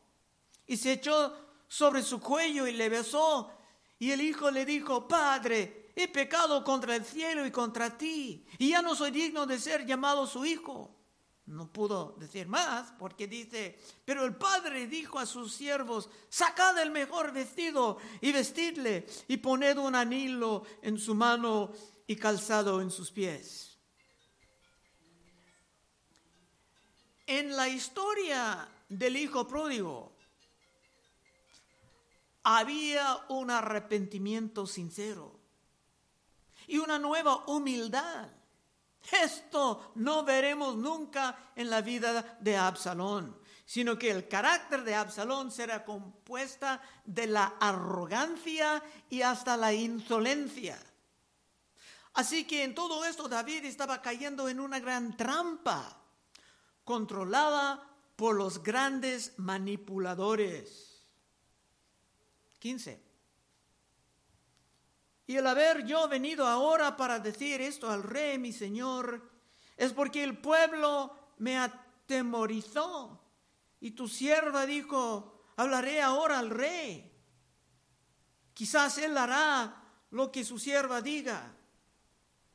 Y 0.66 0.78
se 0.78 0.94
echó 0.94 1.36
sobre 1.68 2.02
su 2.02 2.22
cuello 2.22 2.66
y 2.66 2.72
le 2.72 2.88
besó. 2.88 3.52
Y 4.00 4.12
el 4.12 4.22
hijo 4.22 4.50
le 4.50 4.66
dijo, 4.66 5.08
Padre, 5.08 5.92
he 5.96 6.08
pecado 6.08 6.64
contra 6.64 6.96
el 6.96 7.06
cielo 7.06 7.46
y 7.46 7.52
contra 7.52 7.98
ti, 7.98 8.46
y 8.58 8.70
ya 8.70 8.82
no 8.82 8.96
soy 8.96 9.12
digno 9.12 9.46
de 9.46 9.60
ser 9.60 9.86
llamado 9.86 10.26
su 10.26 10.46
hijo. 10.46 10.96
No 11.48 11.72
pudo 11.72 12.16
decir 12.20 12.48
más 12.48 12.94
porque 13.00 13.28
dice, 13.28 13.80
pero 14.06 14.26
el 14.26 14.36
padre 14.36 14.88
dijo 14.88 15.20
a 15.20 15.26
sus 15.26 15.54
siervos, 15.54 16.10
sacad 16.30 16.78
el 16.80 16.92
mejor 16.92 17.34
vestido 17.34 17.98
y 18.22 18.32
vestidle 18.32 19.08
y 19.28 19.38
poned 19.38 19.78
un 19.78 19.96
anillo 19.96 20.64
en 20.82 20.98
su 21.00 21.16
mano 21.16 21.72
y 22.08 22.16
calzado 22.16 22.82
en 22.82 22.92
sus 22.92 23.12
pies. 23.12 23.78
En 27.26 27.56
la 27.56 27.68
historia 27.68 28.68
del 28.88 29.18
hijo 29.18 29.48
pródigo 29.48 30.12
había 32.44 33.26
un 33.30 33.50
arrepentimiento 33.50 34.68
sincero 34.68 35.40
y 36.68 36.78
una 36.78 37.00
nueva 37.00 37.46
humildad 37.48 38.30
esto 39.12 39.92
no 39.96 40.24
veremos 40.24 40.76
nunca 40.76 41.52
en 41.56 41.70
la 41.70 41.82
vida 41.82 42.38
de 42.40 42.58
Absalón, 42.58 43.38
sino 43.66 43.98
que 43.98 44.12
el 44.12 44.28
carácter 44.28 44.84
de 44.84 44.96
Absalón 44.96 45.52
será 45.52 45.84
compuesta 45.84 46.82
de 47.06 47.28
la 47.28 47.56
arrogancia 47.60 48.84
y 49.10 49.22
hasta 49.22 49.58
la 49.58 49.74
insolencia. 49.74 50.78
Así 52.14 52.46
que 52.46 52.64
en 52.64 52.76
todo 52.76 53.06
esto 53.06 53.28
David 53.30 53.66
estaba 53.66 54.02
cayendo 54.02 54.50
en 54.50 54.60
una 54.60 54.80
gran 54.80 55.16
trampa, 55.16 55.98
controlada 56.84 57.88
por 58.16 58.36
los 58.36 58.62
grandes 58.62 59.34
manipuladores. 59.38 61.08
15. 62.60 63.11
Y 65.32 65.38
el 65.38 65.48
haber 65.48 65.86
yo 65.86 66.10
venido 66.10 66.46
ahora 66.46 66.98
para 66.98 67.18
decir 67.18 67.62
esto 67.62 67.90
al 67.90 68.04
rey, 68.04 68.38
mi 68.38 68.52
señor, 68.52 69.22
es 69.78 69.94
porque 69.94 70.26
el 70.26 70.38
pueblo 70.38 71.16
me 71.38 71.58
atemorizó. 71.58 73.18
Y 73.80 73.92
tu 73.92 74.10
sierva 74.10 74.66
dijo, 74.66 75.46
hablaré 75.56 76.02
ahora 76.02 76.38
al 76.38 76.50
rey. 76.50 77.10
Quizás 78.54 78.98
él 78.98 79.18
hará 79.18 79.82
lo 80.10 80.34
que 80.34 80.44
su 80.44 80.60
sierva 80.60 81.02
diga, 81.02 81.56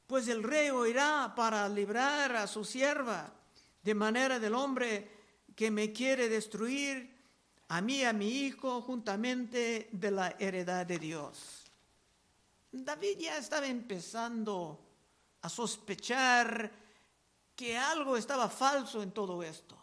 pues 0.07 0.29
el 0.29 0.43
rey 0.43 0.69
oirá 0.69 1.33
para 1.35 1.67
librar 1.71 2.37
a 2.37 2.47
su 2.47 2.63
sierva 2.63 3.33
de 3.83 3.95
manera 3.95 4.39
del 4.39 4.55
hombre 4.55 5.11
que 5.55 5.71
me 5.71 5.95
quiere 5.95 6.29
destruir, 6.29 7.17
a 7.69 7.81
mí 7.81 8.05
a 8.05 8.13
mi 8.13 8.29
hijo, 8.29 8.83
juntamente 8.83 9.89
de 9.93 10.11
la 10.11 10.37
heredad 10.39 10.85
de 10.85 10.99
Dios. 10.99 11.56
David 12.73 13.19
ya 13.19 13.39
estaba 13.39 13.67
empezando 13.67 14.81
a 15.43 15.49
sospechar 15.49 16.71
que 17.55 17.77
algo 17.77 18.17
estaba 18.17 18.49
falso 18.49 19.03
en 19.03 19.13
todo 19.13 19.43
esto. 19.43 19.79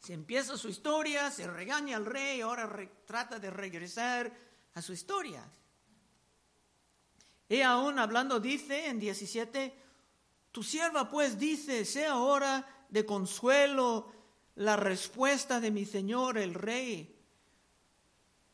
Se 0.00 0.12
empieza 0.12 0.58
su 0.58 0.68
historia, 0.68 1.30
se 1.30 1.46
regaña 1.46 1.96
al 1.96 2.04
rey, 2.04 2.42
ahora 2.42 2.70
trata 3.06 3.38
de 3.38 3.50
regresar 3.50 4.30
a 4.74 4.82
su 4.82 4.92
historia. 4.92 5.42
Y 7.48 7.62
aún 7.62 7.98
hablando 7.98 8.40
dice 8.40 8.88
en 8.88 8.98
17, 8.98 9.74
tu 10.52 10.62
sierva 10.62 11.08
pues 11.08 11.38
dice, 11.38 11.84
sea 11.84 12.12
ahora 12.12 12.86
de 12.90 13.06
consuelo 13.06 14.12
la 14.56 14.76
respuesta 14.76 15.60
de 15.60 15.70
mi 15.70 15.86
señor 15.86 16.36
el 16.36 16.52
rey 16.52 17.13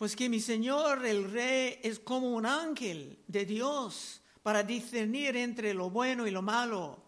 pues 0.01 0.17
que 0.17 0.31
mi 0.31 0.41
Señor 0.41 1.05
el 1.05 1.31
Rey 1.31 1.79
es 1.83 1.99
como 1.99 2.31
un 2.31 2.47
ángel 2.47 3.23
de 3.29 3.45
Dios 3.45 4.23
para 4.43 4.63
discernir 4.63 5.37
entre 5.37 5.75
lo 5.75 5.91
bueno 5.91 6.27
y 6.27 6.31
lo 6.31 6.41
malo. 6.41 7.03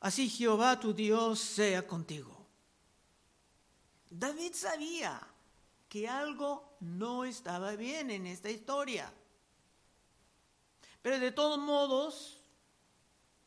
Así 0.00 0.30
Jehová 0.30 0.80
tu 0.80 0.94
Dios 0.94 1.38
sea 1.38 1.86
contigo. 1.86 2.46
David 4.08 4.54
sabía 4.54 5.20
que 5.86 6.08
algo 6.08 6.78
no 6.80 7.26
estaba 7.26 7.76
bien 7.76 8.10
en 8.10 8.26
esta 8.26 8.48
historia. 8.48 9.12
Pero 11.02 11.18
de 11.18 11.30
todos 11.30 11.58
modos, 11.58 12.40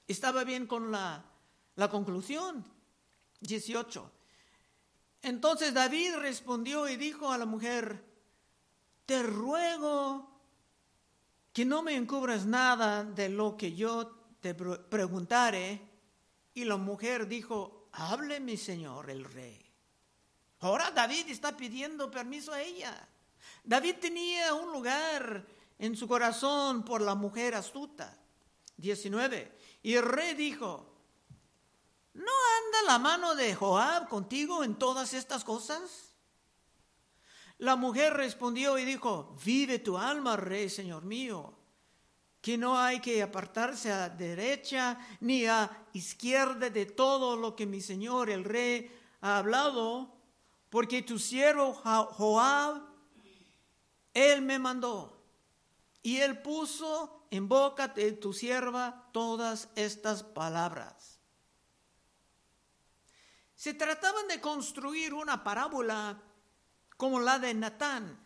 estaba 0.08 0.44
bien 0.44 0.68
con 0.68 0.92
la, 0.92 1.26
la 1.78 1.90
conclusión. 1.90 2.64
18. 3.40 4.12
Entonces 5.24 5.74
David 5.74 6.18
respondió 6.18 6.88
y 6.88 6.96
dijo 6.96 7.32
a 7.32 7.38
la 7.40 7.48
mujer, 7.48 8.08
te 9.10 9.24
ruego 9.24 10.30
que 11.52 11.66
no 11.66 11.82
me 11.82 11.96
encubras 11.96 12.46
nada 12.46 13.04
de 13.04 13.28
lo 13.28 13.58
que 13.58 13.74
yo 13.74 14.06
te 14.40 14.54
preguntare. 14.54 15.82
Y 16.54 16.64
la 16.64 16.78
mujer 16.78 17.28
dijo, 17.28 17.90
hable 17.94 18.40
mi 18.40 18.56
señor 18.56 19.10
el 19.10 19.24
rey. 19.24 19.60
Ahora 20.60 20.92
David 20.92 21.28
está 21.28 21.58
pidiendo 21.58 22.12
permiso 22.12 22.54
a 22.54 22.62
ella. 22.62 23.10
David 23.64 23.96
tenía 24.00 24.54
un 24.54 24.72
lugar 24.72 25.44
en 25.80 25.98
su 25.98 26.08
corazón 26.08 26.86
por 26.86 27.02
la 27.02 27.16
mujer 27.16 27.56
astuta. 27.56 28.16
19. 28.78 29.58
Y 29.82 29.96
el 29.96 30.04
rey 30.04 30.36
dijo, 30.36 30.86
¿no 32.14 32.32
anda 32.64 32.84
la 32.86 33.00
mano 33.00 33.34
de 33.34 33.56
Joab 33.56 34.08
contigo 34.08 34.64
en 34.64 34.76
todas 34.76 35.16
estas 35.16 35.44
cosas? 35.44 36.09
La 37.60 37.76
mujer 37.76 38.14
respondió 38.14 38.78
y 38.78 38.86
dijo, 38.86 39.36
vive 39.44 39.80
tu 39.80 39.98
alma, 39.98 40.38
rey, 40.38 40.70
señor 40.70 41.04
mío, 41.04 41.54
que 42.42 42.58
no 42.58 42.78
hay 42.78 43.02
que 43.02 43.22
apartarse 43.22 43.92
a 43.92 44.08
derecha 44.08 44.98
ni 45.20 45.46
a 45.46 45.70
izquierda 45.92 46.70
de 46.70 46.86
todo 46.86 47.36
lo 47.36 47.58
que 47.58 47.66
mi 47.66 47.82
señor 47.82 48.30
el 48.30 48.46
rey 48.46 48.90
ha 49.20 49.40
hablado, 49.40 50.16
porque 50.70 51.02
tu 51.02 51.20
siervo 51.20 51.74
Joab, 51.74 52.82
él 54.14 54.42
me 54.42 54.58
mandó, 54.58 55.22
y 56.02 56.18
él 56.18 56.42
puso 56.42 57.26
en 57.30 57.50
boca 57.50 57.90
de 57.90 58.14
tu 58.14 58.32
sierva 58.32 59.10
todas 59.12 59.68
estas 59.76 60.24
palabras. 60.24 61.20
Se 63.54 63.74
trataban 63.74 64.30
de 64.30 64.40
construir 64.40 65.14
una 65.14 65.44
parábola 65.44 66.24
como 67.00 67.22
la 67.22 67.40
de 67.40 67.54
Natán, 67.54 68.20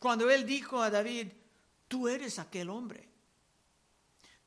cuando 0.00 0.28
él 0.28 0.44
dijo 0.44 0.82
a 0.82 0.90
David, 0.90 1.28
tú 1.86 2.08
eres 2.08 2.40
aquel 2.40 2.70
hombre. 2.70 3.08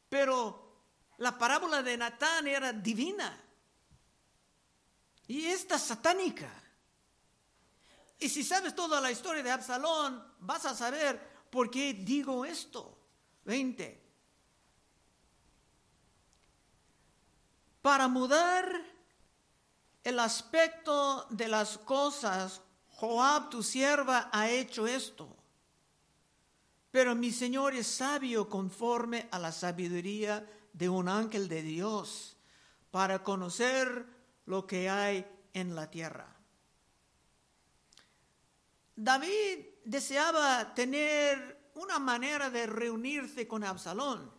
Pero 0.10 0.82
la 1.20 1.38
parábola 1.38 1.82
de 1.82 1.96
Natán 1.96 2.46
era 2.46 2.74
divina 2.74 3.41
y 5.28 5.46
esta 5.46 5.80
satánica. 5.80 6.52
Y 8.20 8.28
si 8.28 8.44
sabes 8.44 8.76
toda 8.76 9.00
la 9.00 9.10
historia 9.10 9.41
de 9.41 9.52
Absalón, 9.52 10.22
vas 10.39 10.65
a 10.65 10.76
saber 10.76 11.46
por 11.50 11.72
qué 11.72 11.94
digo 11.94 12.44
esto. 12.44 12.98
20. 13.46 14.12
Para 17.82 18.10
mudar 18.10 18.70
el 20.04 20.20
aspecto 20.20 21.28
de 21.30 21.48
las 21.48 21.78
cosas 21.78 22.60
Joab, 23.01 23.49
tu 23.49 23.63
sierva, 23.63 24.29
ha 24.31 24.47
hecho 24.47 24.85
esto. 24.85 25.35
Pero 26.91 27.15
mi 27.15 27.31
Señor 27.31 27.73
es 27.73 27.87
sabio 27.87 28.47
conforme 28.47 29.27
a 29.31 29.39
la 29.39 29.51
sabiduría 29.51 30.47
de 30.71 30.87
un 30.87 31.09
ángel 31.09 31.47
de 31.47 31.63
Dios 31.63 32.37
para 32.91 33.23
conocer 33.23 34.05
lo 34.45 34.67
que 34.67 34.87
hay 34.87 35.25
en 35.51 35.73
la 35.73 35.89
tierra. 35.89 36.27
David 38.95 39.65
deseaba 39.83 40.75
tener 40.75 41.71
una 41.73 41.97
manera 41.97 42.51
de 42.51 42.67
reunirse 42.67 43.47
con 43.47 43.63
Absalón 43.63 44.31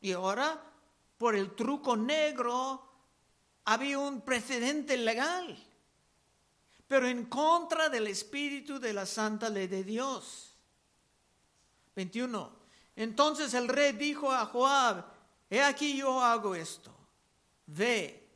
y 0.00 0.10
ahora, 0.10 0.60
por 1.18 1.36
el 1.36 1.54
truco 1.54 1.96
negro, 1.96 2.82
había 3.64 4.00
un 4.00 4.22
precedente 4.22 4.96
legal 4.96 5.67
pero 6.88 7.06
en 7.06 7.26
contra 7.26 7.90
del 7.90 8.06
espíritu 8.06 8.80
de 8.80 8.94
la 8.94 9.04
santa 9.04 9.50
ley 9.50 9.66
de 9.66 9.84
Dios. 9.84 10.56
21. 11.94 12.50
Entonces 12.96 13.52
el 13.54 13.68
rey 13.68 13.92
dijo 13.92 14.32
a 14.32 14.46
Joab, 14.46 15.04
he 15.50 15.62
aquí 15.62 15.98
yo 15.98 16.20
hago 16.20 16.54
esto, 16.54 16.90
ve 17.66 18.26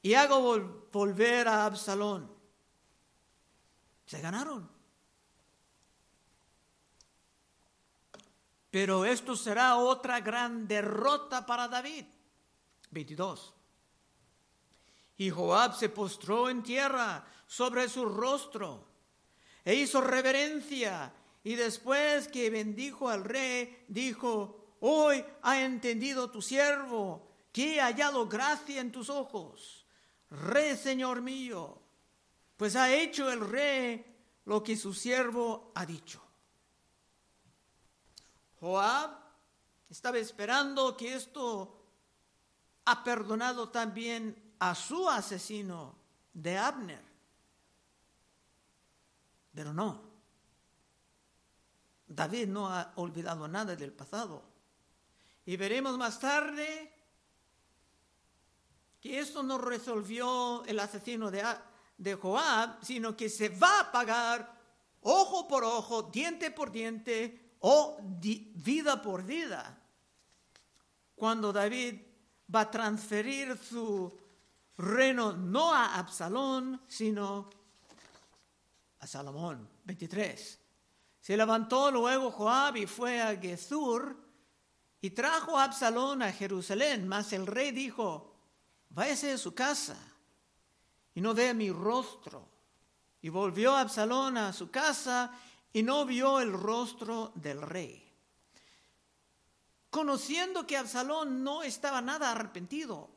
y 0.00 0.14
hago 0.14 0.86
volver 0.90 1.46
a 1.46 1.66
Absalón. 1.66 2.32
Se 4.06 4.20
ganaron. 4.20 4.68
Pero 8.70 9.04
esto 9.04 9.36
será 9.36 9.76
otra 9.76 10.20
gran 10.20 10.66
derrota 10.66 11.44
para 11.44 11.68
David. 11.68 12.06
22. 12.90 13.54
Y 15.18 15.30
Joab 15.30 15.76
se 15.76 15.90
postró 15.90 16.48
en 16.48 16.62
tierra 16.62 17.24
sobre 17.52 17.86
su 17.86 18.06
rostro 18.06 18.82
e 19.62 19.74
hizo 19.74 20.00
reverencia 20.00 21.12
Y 21.44 21.56
después 21.56 22.28
que 22.28 22.48
bendijo 22.48 23.10
al 23.10 23.24
rey, 23.24 23.84
dijo, 23.88 24.76
hoy 24.80 25.22
ha 25.42 25.60
entendido 25.60 26.30
tu 26.30 26.40
siervo 26.40 27.28
que 27.52 27.74
he 27.74 27.80
hallado 27.80 28.28
gracia 28.28 28.80
en 28.80 28.92
tus 28.92 29.10
ojos. 29.10 29.84
Rey, 30.30 30.76
Señor 30.76 31.20
mío, 31.20 31.78
pues 32.56 32.76
ha 32.76 32.94
hecho 32.94 33.30
el 33.30 33.40
rey 33.40 34.06
lo 34.44 34.62
que 34.62 34.76
su 34.76 34.94
siervo 34.94 35.72
ha 35.74 35.84
dicho. 35.84 36.22
Joab 38.60 39.10
estaba 39.90 40.18
esperando 40.18 40.96
que 40.96 41.16
esto 41.16 41.84
ha 42.84 43.02
perdonado 43.02 43.68
también 43.68 44.54
a 44.60 44.76
su 44.76 45.10
asesino 45.10 45.96
de 46.32 46.56
Abner. 46.56 47.11
Pero 49.54 49.72
no. 49.72 50.12
David 52.06 52.48
no 52.48 52.68
ha 52.68 52.92
olvidado 52.96 53.48
nada 53.48 53.74
del 53.76 53.92
pasado. 53.92 54.42
Y 55.44 55.56
veremos 55.56 55.96
más 55.98 56.20
tarde 56.20 56.92
que 59.00 59.18
esto 59.18 59.42
no 59.42 59.58
resolvió 59.58 60.64
el 60.64 60.78
asesino 60.78 61.30
de, 61.30 61.44
de 61.98 62.14
Joab, 62.14 62.84
sino 62.84 63.16
que 63.16 63.28
se 63.28 63.48
va 63.48 63.80
a 63.80 63.92
pagar 63.92 64.60
ojo 65.00 65.48
por 65.48 65.64
ojo, 65.64 66.04
diente 66.04 66.50
por 66.50 66.70
diente 66.70 67.56
o 67.60 67.98
vida 68.00 69.02
por 69.02 69.24
vida. 69.24 69.78
Cuando 71.16 71.52
David 71.52 72.00
va 72.54 72.60
a 72.60 72.70
transferir 72.70 73.56
su 73.58 74.16
reino 74.76 75.32
no 75.32 75.72
a 75.72 75.96
Absalón, 75.96 76.82
sino 76.86 77.48
a 77.48 77.61
Salomón. 79.06 79.68
23. 79.84 80.60
Se 81.20 81.36
levantó 81.36 81.90
luego 81.90 82.30
Joab 82.30 82.76
y 82.76 82.86
fue 82.86 83.20
a 83.20 83.36
Gezur 83.36 84.16
y 85.00 85.10
trajo 85.10 85.58
a 85.58 85.64
Absalón 85.64 86.22
a 86.22 86.32
Jerusalén, 86.32 87.06
mas 87.08 87.32
el 87.32 87.46
rey 87.46 87.72
dijo, 87.72 88.34
váyase 88.90 89.32
a 89.32 89.38
su 89.38 89.54
casa 89.54 89.96
y 91.14 91.20
no 91.20 91.34
vea 91.34 91.54
mi 91.54 91.70
rostro. 91.70 92.48
Y 93.20 93.28
volvió 93.28 93.76
Absalón 93.76 94.36
a 94.36 94.52
su 94.52 94.70
casa 94.70 95.32
y 95.72 95.82
no 95.82 96.04
vio 96.06 96.40
el 96.40 96.52
rostro 96.52 97.32
del 97.34 97.62
rey. 97.62 98.02
Conociendo 99.90 100.66
que 100.66 100.76
Absalón 100.76 101.44
no 101.44 101.62
estaba 101.62 102.00
nada 102.00 102.32
arrepentido, 102.32 103.10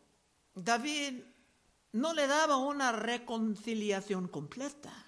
David 0.53 1.23
no 1.93 2.13
le 2.13 2.27
daba 2.27 2.57
una 2.57 2.91
reconciliación 2.91 4.27
completa 4.27 5.04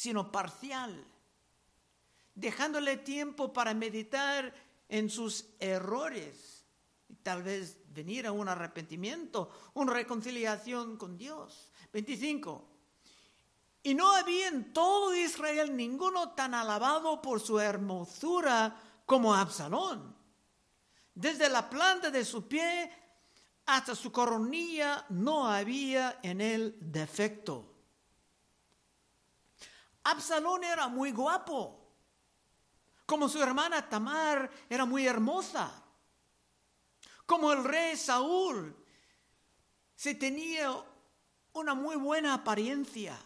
sino 0.00 0.32
parcial, 0.32 1.04
dejándole 2.34 2.96
tiempo 2.96 3.52
para 3.52 3.74
meditar 3.74 4.54
en 4.88 5.10
sus 5.10 5.44
errores 5.58 6.64
y 7.06 7.16
tal 7.16 7.42
vez 7.42 7.76
venir 7.92 8.26
a 8.26 8.32
un 8.32 8.48
arrepentimiento, 8.48 9.50
una 9.74 9.92
reconciliación 9.92 10.96
con 10.96 11.18
Dios. 11.18 11.70
25. 11.92 12.66
Y 13.82 13.92
no 13.92 14.10
había 14.12 14.48
en 14.48 14.72
todo 14.72 15.14
Israel 15.14 15.76
ninguno 15.76 16.30
tan 16.30 16.54
alabado 16.54 17.20
por 17.20 17.38
su 17.38 17.60
hermosura 17.60 18.80
como 19.04 19.34
Absalón. 19.34 20.16
Desde 21.14 21.50
la 21.50 21.68
planta 21.68 22.10
de 22.10 22.24
su 22.24 22.48
pie 22.48 22.90
hasta 23.66 23.94
su 23.94 24.10
coronilla 24.10 25.04
no 25.10 25.46
había 25.46 26.20
en 26.22 26.40
él 26.40 26.78
defecto. 26.80 27.69
Absalón 30.04 30.64
era 30.64 30.88
muy 30.88 31.12
guapo, 31.12 31.78
como 33.06 33.28
su 33.28 33.42
hermana 33.42 33.88
Tamar 33.88 34.50
era 34.68 34.84
muy 34.84 35.06
hermosa, 35.06 35.70
como 37.26 37.52
el 37.52 37.64
rey 37.64 37.96
Saúl 37.96 38.74
se 39.94 40.14
tenía 40.14 40.74
una 41.52 41.74
muy 41.74 41.96
buena 41.96 42.34
apariencia, 42.34 43.18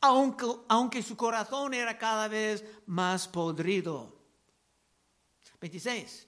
aunque, 0.00 0.46
aunque 0.68 1.02
su 1.02 1.16
corazón 1.16 1.74
era 1.74 1.96
cada 1.98 2.28
vez 2.28 2.64
más 2.86 3.28
podrido. 3.28 4.16
26. 5.60 6.26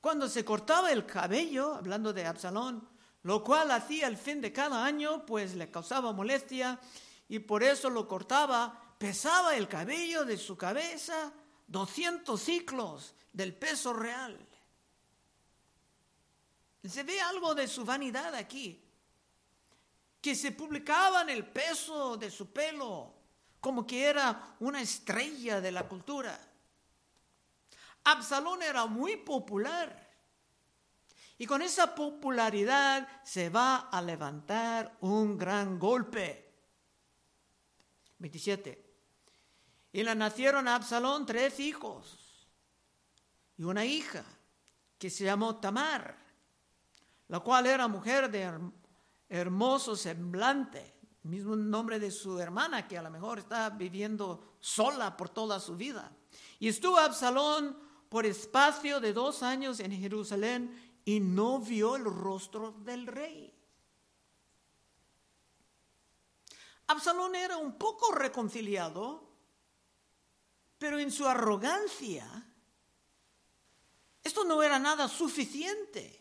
Cuando 0.00 0.28
se 0.28 0.44
cortaba 0.44 0.90
el 0.90 1.06
cabello, 1.06 1.74
hablando 1.74 2.12
de 2.12 2.26
Absalón, 2.26 2.88
lo 3.22 3.44
cual 3.44 3.70
hacía 3.70 4.06
al 4.06 4.16
fin 4.16 4.40
de 4.40 4.52
cada 4.52 4.84
año, 4.84 5.24
pues 5.24 5.54
le 5.54 5.70
causaba 5.70 6.12
molestia, 6.12 6.80
y 7.32 7.38
por 7.38 7.62
eso 7.62 7.88
lo 7.88 8.06
cortaba, 8.06 8.94
pesaba 8.98 9.56
el 9.56 9.66
cabello 9.66 10.26
de 10.26 10.36
su 10.36 10.54
cabeza 10.54 11.32
200 11.66 12.38
ciclos 12.38 13.14
del 13.32 13.54
peso 13.54 13.94
real. 13.94 14.38
Se 16.84 17.02
ve 17.04 17.18
algo 17.22 17.54
de 17.54 17.66
su 17.68 17.86
vanidad 17.86 18.34
aquí, 18.34 18.84
que 20.20 20.34
se 20.34 20.52
publicaba 20.52 21.22
en 21.22 21.30
el 21.30 21.46
peso 21.46 22.18
de 22.18 22.30
su 22.30 22.52
pelo, 22.52 23.14
como 23.60 23.86
que 23.86 24.04
era 24.04 24.54
una 24.60 24.82
estrella 24.82 25.62
de 25.62 25.72
la 25.72 25.88
cultura. 25.88 26.38
Absalón 28.04 28.62
era 28.62 28.84
muy 28.84 29.16
popular. 29.16 30.06
Y 31.38 31.46
con 31.46 31.62
esa 31.62 31.94
popularidad 31.94 33.08
se 33.24 33.48
va 33.48 33.88
a 33.88 34.02
levantar 34.02 34.98
un 35.00 35.38
gran 35.38 35.78
golpe. 35.78 36.41
27. 38.22 38.92
Y 39.92 40.02
le 40.02 40.14
nacieron 40.14 40.66
a 40.68 40.76
Absalón 40.76 41.26
tres 41.26 41.60
hijos 41.60 42.46
y 43.58 43.64
una 43.64 43.84
hija 43.84 44.24
que 44.96 45.10
se 45.10 45.24
llamó 45.24 45.56
Tamar, 45.56 46.16
la 47.28 47.40
cual 47.40 47.66
era 47.66 47.88
mujer 47.88 48.30
de 48.30 48.50
hermoso 49.28 49.96
semblante, 49.96 50.94
mismo 51.24 51.56
nombre 51.56 51.98
de 51.98 52.10
su 52.10 52.38
hermana 52.38 52.88
que 52.88 52.96
a 52.96 53.02
lo 53.02 53.10
mejor 53.10 53.40
está 53.40 53.68
viviendo 53.70 54.56
sola 54.60 55.16
por 55.16 55.28
toda 55.28 55.60
su 55.60 55.76
vida. 55.76 56.10
Y 56.58 56.68
estuvo 56.68 56.96
Absalón 56.98 57.76
por 58.08 58.24
espacio 58.24 59.00
de 59.00 59.12
dos 59.12 59.42
años 59.42 59.80
en 59.80 59.92
Jerusalén 59.92 61.00
y 61.04 61.20
no 61.20 61.58
vio 61.58 61.96
el 61.96 62.04
rostro 62.04 62.72
del 62.84 63.06
rey. 63.06 63.52
Absalón 66.92 67.34
era 67.34 67.56
un 67.56 67.72
poco 67.78 68.12
reconciliado, 68.12 69.28
pero 70.78 70.98
en 70.98 71.10
su 71.10 71.26
arrogancia, 71.26 72.26
esto 74.22 74.44
no 74.44 74.62
era 74.62 74.78
nada 74.78 75.08
suficiente. 75.08 76.18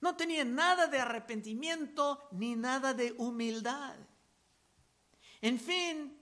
No 0.00 0.16
tenía 0.16 0.44
nada 0.44 0.86
de 0.86 1.00
arrepentimiento 1.00 2.28
ni 2.32 2.54
nada 2.54 2.94
de 2.94 3.12
humildad. 3.18 3.96
En 5.40 5.58
fin, 5.58 6.18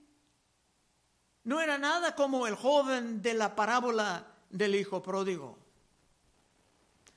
no 1.43 1.61
era 1.61 1.77
nada 1.77 2.15
como 2.15 2.47
el 2.47 2.55
joven 2.55 3.21
de 3.21 3.33
la 3.33 3.55
parábola 3.55 4.35
del 4.49 4.75
hijo 4.75 5.01
pródigo. 5.03 5.57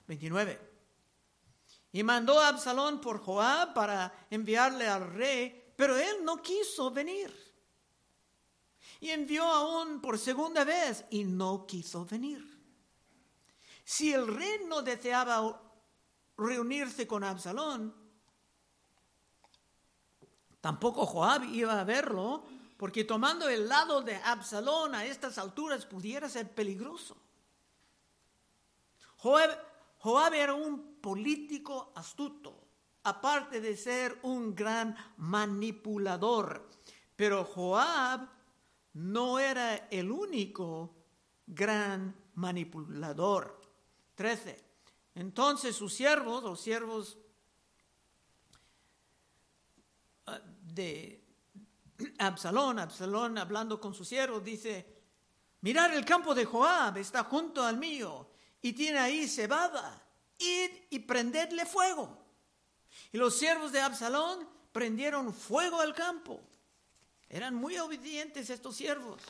29. 0.06 0.69
Y 1.92 2.02
mandó 2.02 2.38
a 2.38 2.48
Absalón 2.48 3.00
por 3.00 3.20
Joab 3.20 3.74
para 3.74 4.26
enviarle 4.30 4.86
al 4.86 5.12
rey, 5.12 5.72
pero 5.76 5.96
él 5.96 6.24
no 6.24 6.40
quiso 6.40 6.90
venir. 6.90 7.34
Y 9.00 9.10
envió 9.10 9.44
aún 9.44 10.00
por 10.00 10.18
segunda 10.18 10.64
vez 10.64 11.04
y 11.10 11.24
no 11.24 11.66
quiso 11.66 12.04
venir. 12.04 12.58
Si 13.84 14.12
el 14.12 14.26
rey 14.26 14.60
no 14.68 14.82
deseaba 14.82 15.60
reunirse 16.36 17.06
con 17.06 17.24
Absalón, 17.24 17.94
tampoco 20.60 21.06
Joab 21.06 21.44
iba 21.44 21.80
a 21.80 21.84
verlo, 21.84 22.44
porque 22.76 23.04
tomando 23.04 23.48
el 23.48 23.68
lado 23.68 24.00
de 24.00 24.16
Absalón 24.16 24.94
a 24.94 25.04
estas 25.04 25.38
alturas 25.38 25.84
pudiera 25.86 26.28
ser 26.28 26.54
peligroso. 26.54 27.16
Joab, 29.18 30.32
era 30.32 30.54
un 30.54 30.89
político 31.00 31.92
astuto, 31.94 32.68
aparte 33.04 33.60
de 33.60 33.76
ser 33.76 34.18
un 34.22 34.54
gran 34.54 34.96
manipulador. 35.18 36.68
Pero 37.16 37.44
Joab 37.44 38.28
no 38.94 39.38
era 39.38 39.88
el 39.90 40.10
único 40.10 40.94
gran 41.46 42.14
manipulador. 42.34 43.60
13. 44.14 44.64
Entonces 45.14 45.74
sus 45.74 45.92
siervos, 45.92 46.42
los 46.42 46.60
siervos 46.60 47.18
ah, 50.26 50.40
de 50.62 51.24
Absalón, 52.18 52.78
Absalón 52.78 53.38
hablando 53.38 53.80
con 53.80 53.94
sus 53.94 54.08
siervos, 54.08 54.44
dice, 54.44 55.02
mirar 55.60 55.92
el 55.92 56.04
campo 56.04 56.34
de 56.34 56.44
Joab 56.44 56.98
está 56.98 57.24
junto 57.24 57.62
al 57.62 57.76
mío 57.76 58.30
y 58.62 58.72
tiene 58.72 58.98
ahí 58.98 59.28
cebada 59.28 59.99
id 60.40 60.70
y 60.90 60.98
prendedle 61.00 61.66
fuego. 61.66 62.18
Y 63.12 63.18
los 63.18 63.38
siervos 63.38 63.72
de 63.72 63.80
Absalón 63.80 64.48
prendieron 64.72 65.32
fuego 65.32 65.80
al 65.80 65.94
campo. 65.94 66.40
Eran 67.28 67.54
muy 67.54 67.78
obedientes 67.78 68.50
estos 68.50 68.76
siervos. 68.76 69.20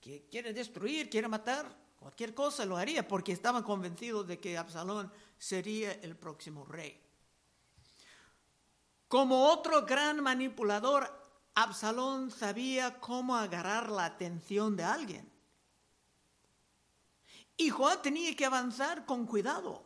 Que 0.00 0.26
quiere 0.30 0.52
destruir, 0.52 1.10
quiere 1.10 1.28
matar, 1.28 1.66
cualquier 1.96 2.34
cosa 2.34 2.64
lo 2.64 2.76
haría 2.76 3.06
porque 3.06 3.32
estaban 3.32 3.62
convencidos 3.62 4.26
de 4.26 4.38
que 4.38 4.58
Absalón 4.58 5.12
sería 5.38 5.92
el 5.92 6.16
próximo 6.16 6.64
rey. 6.64 7.00
Como 9.08 9.46
otro 9.48 9.84
gran 9.84 10.22
manipulador, 10.22 11.22
Absalón 11.54 12.30
sabía 12.30 12.98
cómo 12.98 13.36
agarrar 13.36 13.90
la 13.90 14.06
atención 14.06 14.76
de 14.76 14.84
alguien. 14.84 15.30
Y 17.56 17.70
Joab 17.70 18.02
tenía 18.02 18.34
que 18.34 18.46
avanzar 18.46 19.04
con 19.04 19.26
cuidado, 19.26 19.84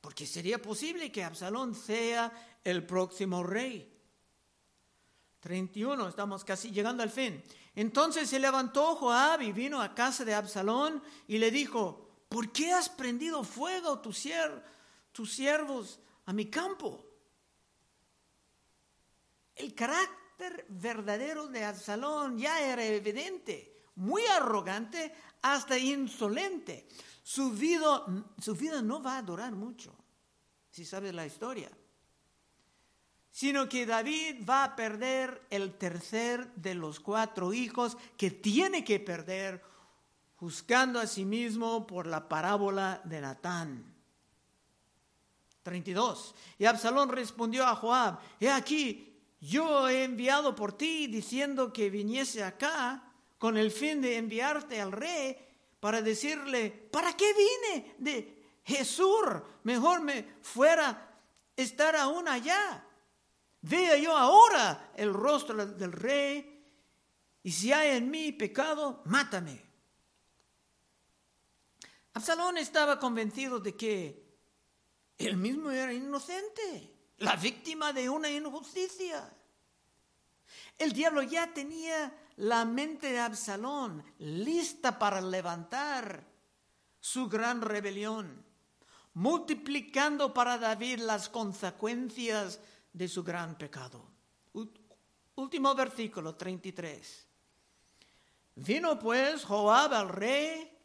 porque 0.00 0.26
sería 0.26 0.60
posible 0.60 1.12
que 1.12 1.24
Absalón 1.24 1.74
sea 1.74 2.32
el 2.64 2.86
próximo 2.86 3.42
rey. 3.42 3.90
31, 5.40 6.08
estamos 6.08 6.44
casi 6.44 6.70
llegando 6.70 7.02
al 7.02 7.10
fin. 7.10 7.42
Entonces 7.74 8.28
se 8.28 8.38
levantó 8.38 8.96
Joab 8.96 9.42
y 9.42 9.52
vino 9.52 9.80
a 9.80 9.94
casa 9.94 10.24
de 10.24 10.34
Absalón 10.34 11.02
y 11.26 11.38
le 11.38 11.50
dijo, 11.50 12.24
¿por 12.28 12.52
qué 12.52 12.72
has 12.72 12.88
prendido 12.88 13.42
fuego 13.44 14.00
tus, 14.00 14.28
tus 15.12 15.32
siervos 15.32 16.00
a 16.26 16.32
mi 16.32 16.46
campo? 16.46 17.06
El 19.54 19.74
carácter 19.74 20.66
verdadero 20.68 21.48
de 21.48 21.64
Absalón 21.64 22.38
ya 22.38 22.60
era 22.60 22.84
evidente, 22.84 23.84
muy 23.96 24.24
arrogante 24.26 25.14
hasta 25.42 25.78
insolente. 25.78 26.88
Su 27.22 27.50
vida, 27.50 28.04
su 28.40 28.54
vida 28.54 28.82
no 28.82 29.02
va 29.02 29.18
a 29.18 29.22
durar 29.22 29.52
mucho, 29.52 29.94
si 30.70 30.84
sabes 30.84 31.14
la 31.14 31.26
historia 31.26 31.70
sino 33.30 33.68
que 33.68 33.86
David 33.86 34.44
va 34.48 34.64
a 34.64 34.76
perder 34.76 35.46
el 35.50 35.74
tercer 35.78 36.52
de 36.54 36.74
los 36.74 37.00
cuatro 37.00 37.52
hijos 37.52 37.96
que 38.16 38.30
tiene 38.30 38.84
que 38.84 39.00
perder 39.00 39.62
juzgando 40.36 40.98
a 40.98 41.06
sí 41.06 41.24
mismo 41.24 41.86
por 41.86 42.06
la 42.06 42.28
parábola 42.28 43.00
de 43.04 43.20
Natán. 43.20 43.94
32. 45.62 46.34
Y 46.58 46.64
Absalón 46.64 47.10
respondió 47.10 47.66
a 47.66 47.76
Joab, 47.76 48.18
he 48.40 48.50
aquí, 48.50 49.18
yo 49.40 49.88
he 49.88 50.04
enviado 50.04 50.54
por 50.56 50.72
ti 50.72 51.06
diciendo 51.06 51.72
que 51.72 51.90
viniese 51.90 52.42
acá 52.42 53.09
con 53.40 53.56
el 53.56 53.72
fin 53.72 54.00
de 54.00 54.18
enviarte 54.18 54.80
al 54.80 54.92
rey 54.92 55.36
para 55.80 56.00
decirle, 56.00 56.70
¿para 56.70 57.16
qué 57.16 57.32
vine 57.34 57.94
de 57.98 58.44
Jesús? 58.62 59.24
Mejor 59.64 60.02
me 60.02 60.22
fuera 60.40 61.18
estar 61.56 61.96
aún 61.96 62.28
allá 62.28 62.86
Vea 63.62 63.96
yo 63.96 64.16
ahora 64.16 64.92
el 64.96 65.12
rostro 65.12 65.66
del 65.66 65.92
rey, 65.92 66.64
y 67.42 67.52
si 67.52 67.72
hay 67.72 67.96
en 67.96 68.10
mí 68.10 68.32
pecado, 68.32 69.02
mátame. 69.04 69.62
Absalón 72.14 72.58
estaba 72.58 72.98
convencido 72.98 73.60
de 73.60 73.76
que 73.76 74.30
él 75.18 75.36
mismo 75.36 75.70
era 75.70 75.92
inocente, 75.92 76.94
la 77.18 77.36
víctima 77.36 77.92
de 77.92 78.08
una 78.08 78.30
injusticia. 78.30 79.30
El 80.80 80.94
diablo 80.94 81.22
ya 81.22 81.52
tenía 81.52 82.10
la 82.36 82.64
mente 82.64 83.12
de 83.12 83.20
Absalón 83.20 84.02
lista 84.18 84.98
para 84.98 85.20
levantar 85.20 86.26
su 86.98 87.28
gran 87.28 87.60
rebelión, 87.60 88.42
multiplicando 89.12 90.32
para 90.32 90.56
David 90.56 91.00
las 91.00 91.28
consecuencias 91.28 92.60
de 92.94 93.08
su 93.08 93.22
gran 93.22 93.58
pecado. 93.58 94.10
Último 95.34 95.74
versículo 95.74 96.34
33. 96.34 97.26
Vino 98.54 98.98
pues 98.98 99.44
Joab 99.44 99.92
al 99.92 100.08
rey 100.08 100.78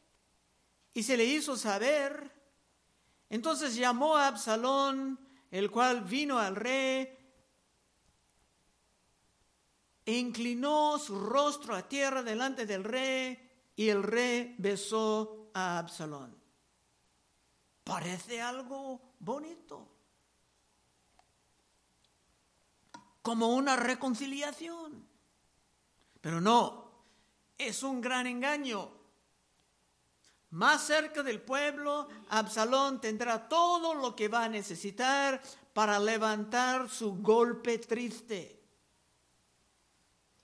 y 0.93 1.03
se 1.03 1.15
le 1.15 1.23
hizo 1.23 1.55
saber. 1.55 2.34
Entonces 3.29 3.75
llamó 3.75 4.17
a 4.17 4.27
Absalón, 4.27 5.17
el 5.51 5.71
cual 5.71 6.01
vino 6.01 6.38
al 6.38 6.58
rey 6.58 7.24
inclinó 10.05 10.99
su 10.99 11.19
rostro 11.19 11.75
a 11.75 11.87
tierra 11.87 12.23
delante 12.23 12.65
del 12.65 12.83
rey 12.83 13.37
y 13.75 13.89
el 13.89 14.03
rey 14.03 14.55
besó 14.57 15.49
a 15.53 15.79
Absalón. 15.79 16.35
Parece 17.83 18.41
algo 18.41 19.15
bonito. 19.19 19.95
como 23.25 23.47
una 23.47 23.75
reconciliación. 23.75 25.03
Pero 26.21 26.39
no, 26.39 26.91
es 27.57 27.81
un 27.81 27.99
gran 27.99 28.27
engaño. 28.27 28.91
Más 30.51 30.85
cerca 30.85 31.23
del 31.23 31.41
pueblo, 31.41 32.07
Absalón 32.29 33.01
tendrá 33.01 33.49
todo 33.49 33.95
lo 33.95 34.15
que 34.15 34.27
va 34.27 34.43
a 34.43 34.49
necesitar 34.49 35.41
para 35.73 35.97
levantar 35.97 36.87
su 36.87 37.15
golpe 37.15 37.79
triste. 37.79 38.64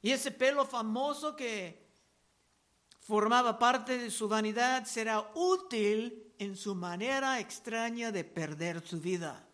Y 0.01 0.11
ese 0.11 0.31
pelo 0.31 0.65
famoso 0.65 1.35
que 1.35 1.85
formaba 2.99 3.59
parte 3.59 3.97
de 3.97 4.09
su 4.09 4.27
vanidad 4.27 4.85
será 4.85 5.31
útil 5.35 6.33
en 6.37 6.55
su 6.55 6.73
manera 6.73 7.39
extraña 7.39 8.11
de 8.11 8.23
perder 8.23 8.85
su 8.85 8.99
vida. 8.99 9.47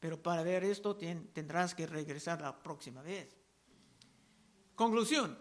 Pero 0.00 0.20
para 0.20 0.42
ver 0.42 0.64
esto 0.64 0.96
tendrás 0.96 1.74
que 1.74 1.86
regresar 1.86 2.40
la 2.40 2.60
próxima 2.60 3.02
vez. 3.02 3.36
Conclusión. 4.74 5.38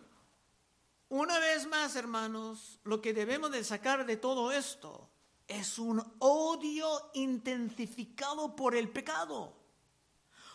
Una 1.10 1.39
vez 1.39 1.65
más, 1.67 1.96
hermanos, 1.96 2.80
lo 2.84 3.02
que 3.02 3.13
debemos 3.13 3.52
de 3.52 3.63
sacar 3.63 4.06
de 4.06 4.17
todo 4.17 4.52
esto 4.52 5.10
es 5.48 5.80
un 5.80 6.02
odio 6.20 7.10
intensificado 7.15 8.56
por 8.56 8.76
el 8.76 8.89
pecado. 8.89 9.58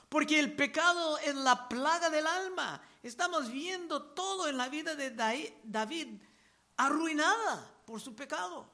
Porque 0.08 0.38
el 0.38 0.54
pecado 0.54 1.18
es 1.18 1.34
la 1.34 1.68
plaga 1.68 2.08
del 2.08 2.26
alma. 2.26 2.80
Estamos 3.06 3.52
viendo 3.52 4.02
todo 4.02 4.48
en 4.48 4.56
la 4.56 4.68
vida 4.68 4.96
de 4.96 5.12
David 5.62 6.20
arruinada 6.76 7.80
por 7.86 8.00
su 8.00 8.16
pecado. 8.16 8.68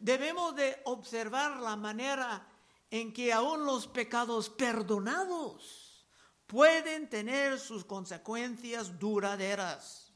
Debemos 0.00 0.56
de 0.56 0.82
observar 0.86 1.58
la 1.58 1.76
manera 1.76 2.44
en 2.90 3.12
que 3.12 3.32
aún 3.32 3.64
los 3.64 3.86
pecados 3.86 4.50
perdonados 4.50 6.04
pueden 6.48 7.08
tener 7.08 7.60
sus 7.60 7.84
consecuencias 7.84 8.98
duraderas. 8.98 10.12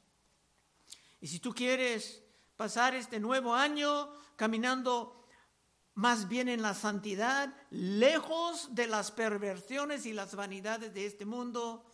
Y 1.21 1.29
si 1.29 1.39
tú 1.39 1.55
quieres 1.55 2.25
pasar 2.57 2.97
este 2.97 3.21
nuevo 3.21 3.55
año 3.55 4.13
caminando 4.35 5.29
más 5.95 6.29
bien 6.29 6.49
en 6.49 6.61
la 6.61 6.75
santidad, 6.75 7.55
lejos 7.71 8.75
de 8.75 8.89
las 8.89 9.13
perversiones 9.13 10.07
y 10.07 10.13
las 10.13 10.35
vanidades 10.35 10.93
de 10.93 11.07
este 11.07 11.25
mundo, 11.25 11.87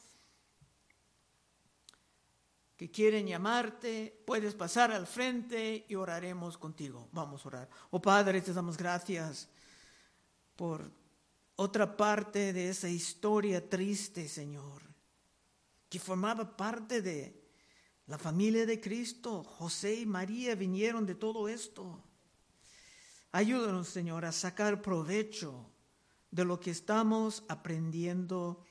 que 2.78 2.92
quieren 2.92 3.26
llamarte, 3.26 4.22
puedes 4.24 4.54
pasar 4.54 4.92
al 4.92 5.08
frente 5.08 5.84
y 5.88 5.96
oraremos 5.96 6.56
contigo. 6.56 7.08
Vamos 7.10 7.44
a 7.44 7.48
orar. 7.48 7.70
Oh 7.90 8.00
Padre, 8.00 8.40
te 8.40 8.52
damos 8.52 8.76
gracias 8.76 9.48
por 10.54 10.88
otra 11.56 11.96
parte 11.96 12.52
de 12.52 12.68
esa 12.68 12.88
historia 12.88 13.68
triste, 13.68 14.28
Señor, 14.28 14.80
que 15.88 15.98
formaba 15.98 16.56
parte 16.56 17.02
de 17.02 17.42
la 18.06 18.16
familia 18.16 18.64
de 18.64 18.80
Cristo. 18.80 19.42
José 19.42 19.96
y 19.96 20.06
María 20.06 20.54
vinieron 20.54 21.04
de 21.04 21.16
todo 21.16 21.48
esto. 21.48 22.00
Ayúdanos, 23.32 23.88
Señor, 23.88 24.24
a 24.24 24.30
sacar 24.30 24.80
provecho 24.82 25.68
de 26.30 26.44
lo 26.44 26.60
que 26.60 26.70
estamos 26.70 27.42
aprendiendo 27.48 28.64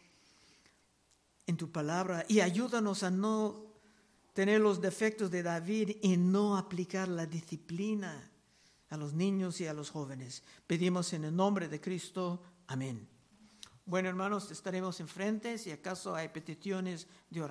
en 1.46 1.58
tu 1.58 1.74
palabra 1.74 2.24
y 2.30 2.40
ayúdanos 2.40 3.04
a 3.04 3.12
no 3.12 3.67
tener 4.38 4.62
los 4.62 4.80
defectos 4.80 5.32
de 5.32 5.42
David 5.42 5.98
y 6.04 6.16
no 6.16 6.58
aplicar 6.58 7.08
la 7.08 7.26
disciplina 7.26 8.30
a 8.88 8.96
los 8.96 9.16
niños 9.16 9.60
y 9.62 9.66
a 9.66 9.74
los 9.74 9.90
jóvenes. 9.90 10.44
Pedimos 10.68 11.12
en 11.14 11.24
el 11.24 11.36
nombre 11.36 11.68
de 11.68 11.82
Cristo. 11.82 12.44
Amén. 12.68 13.08
Bueno, 13.84 14.10
hermanos, 14.10 14.52
estaremos 14.52 15.00
enfrente 15.00 15.58
si 15.58 15.72
acaso 15.72 16.16
hay 16.16 16.28
peticiones 16.28 17.08
de 17.32 17.42
oración. 17.42 17.48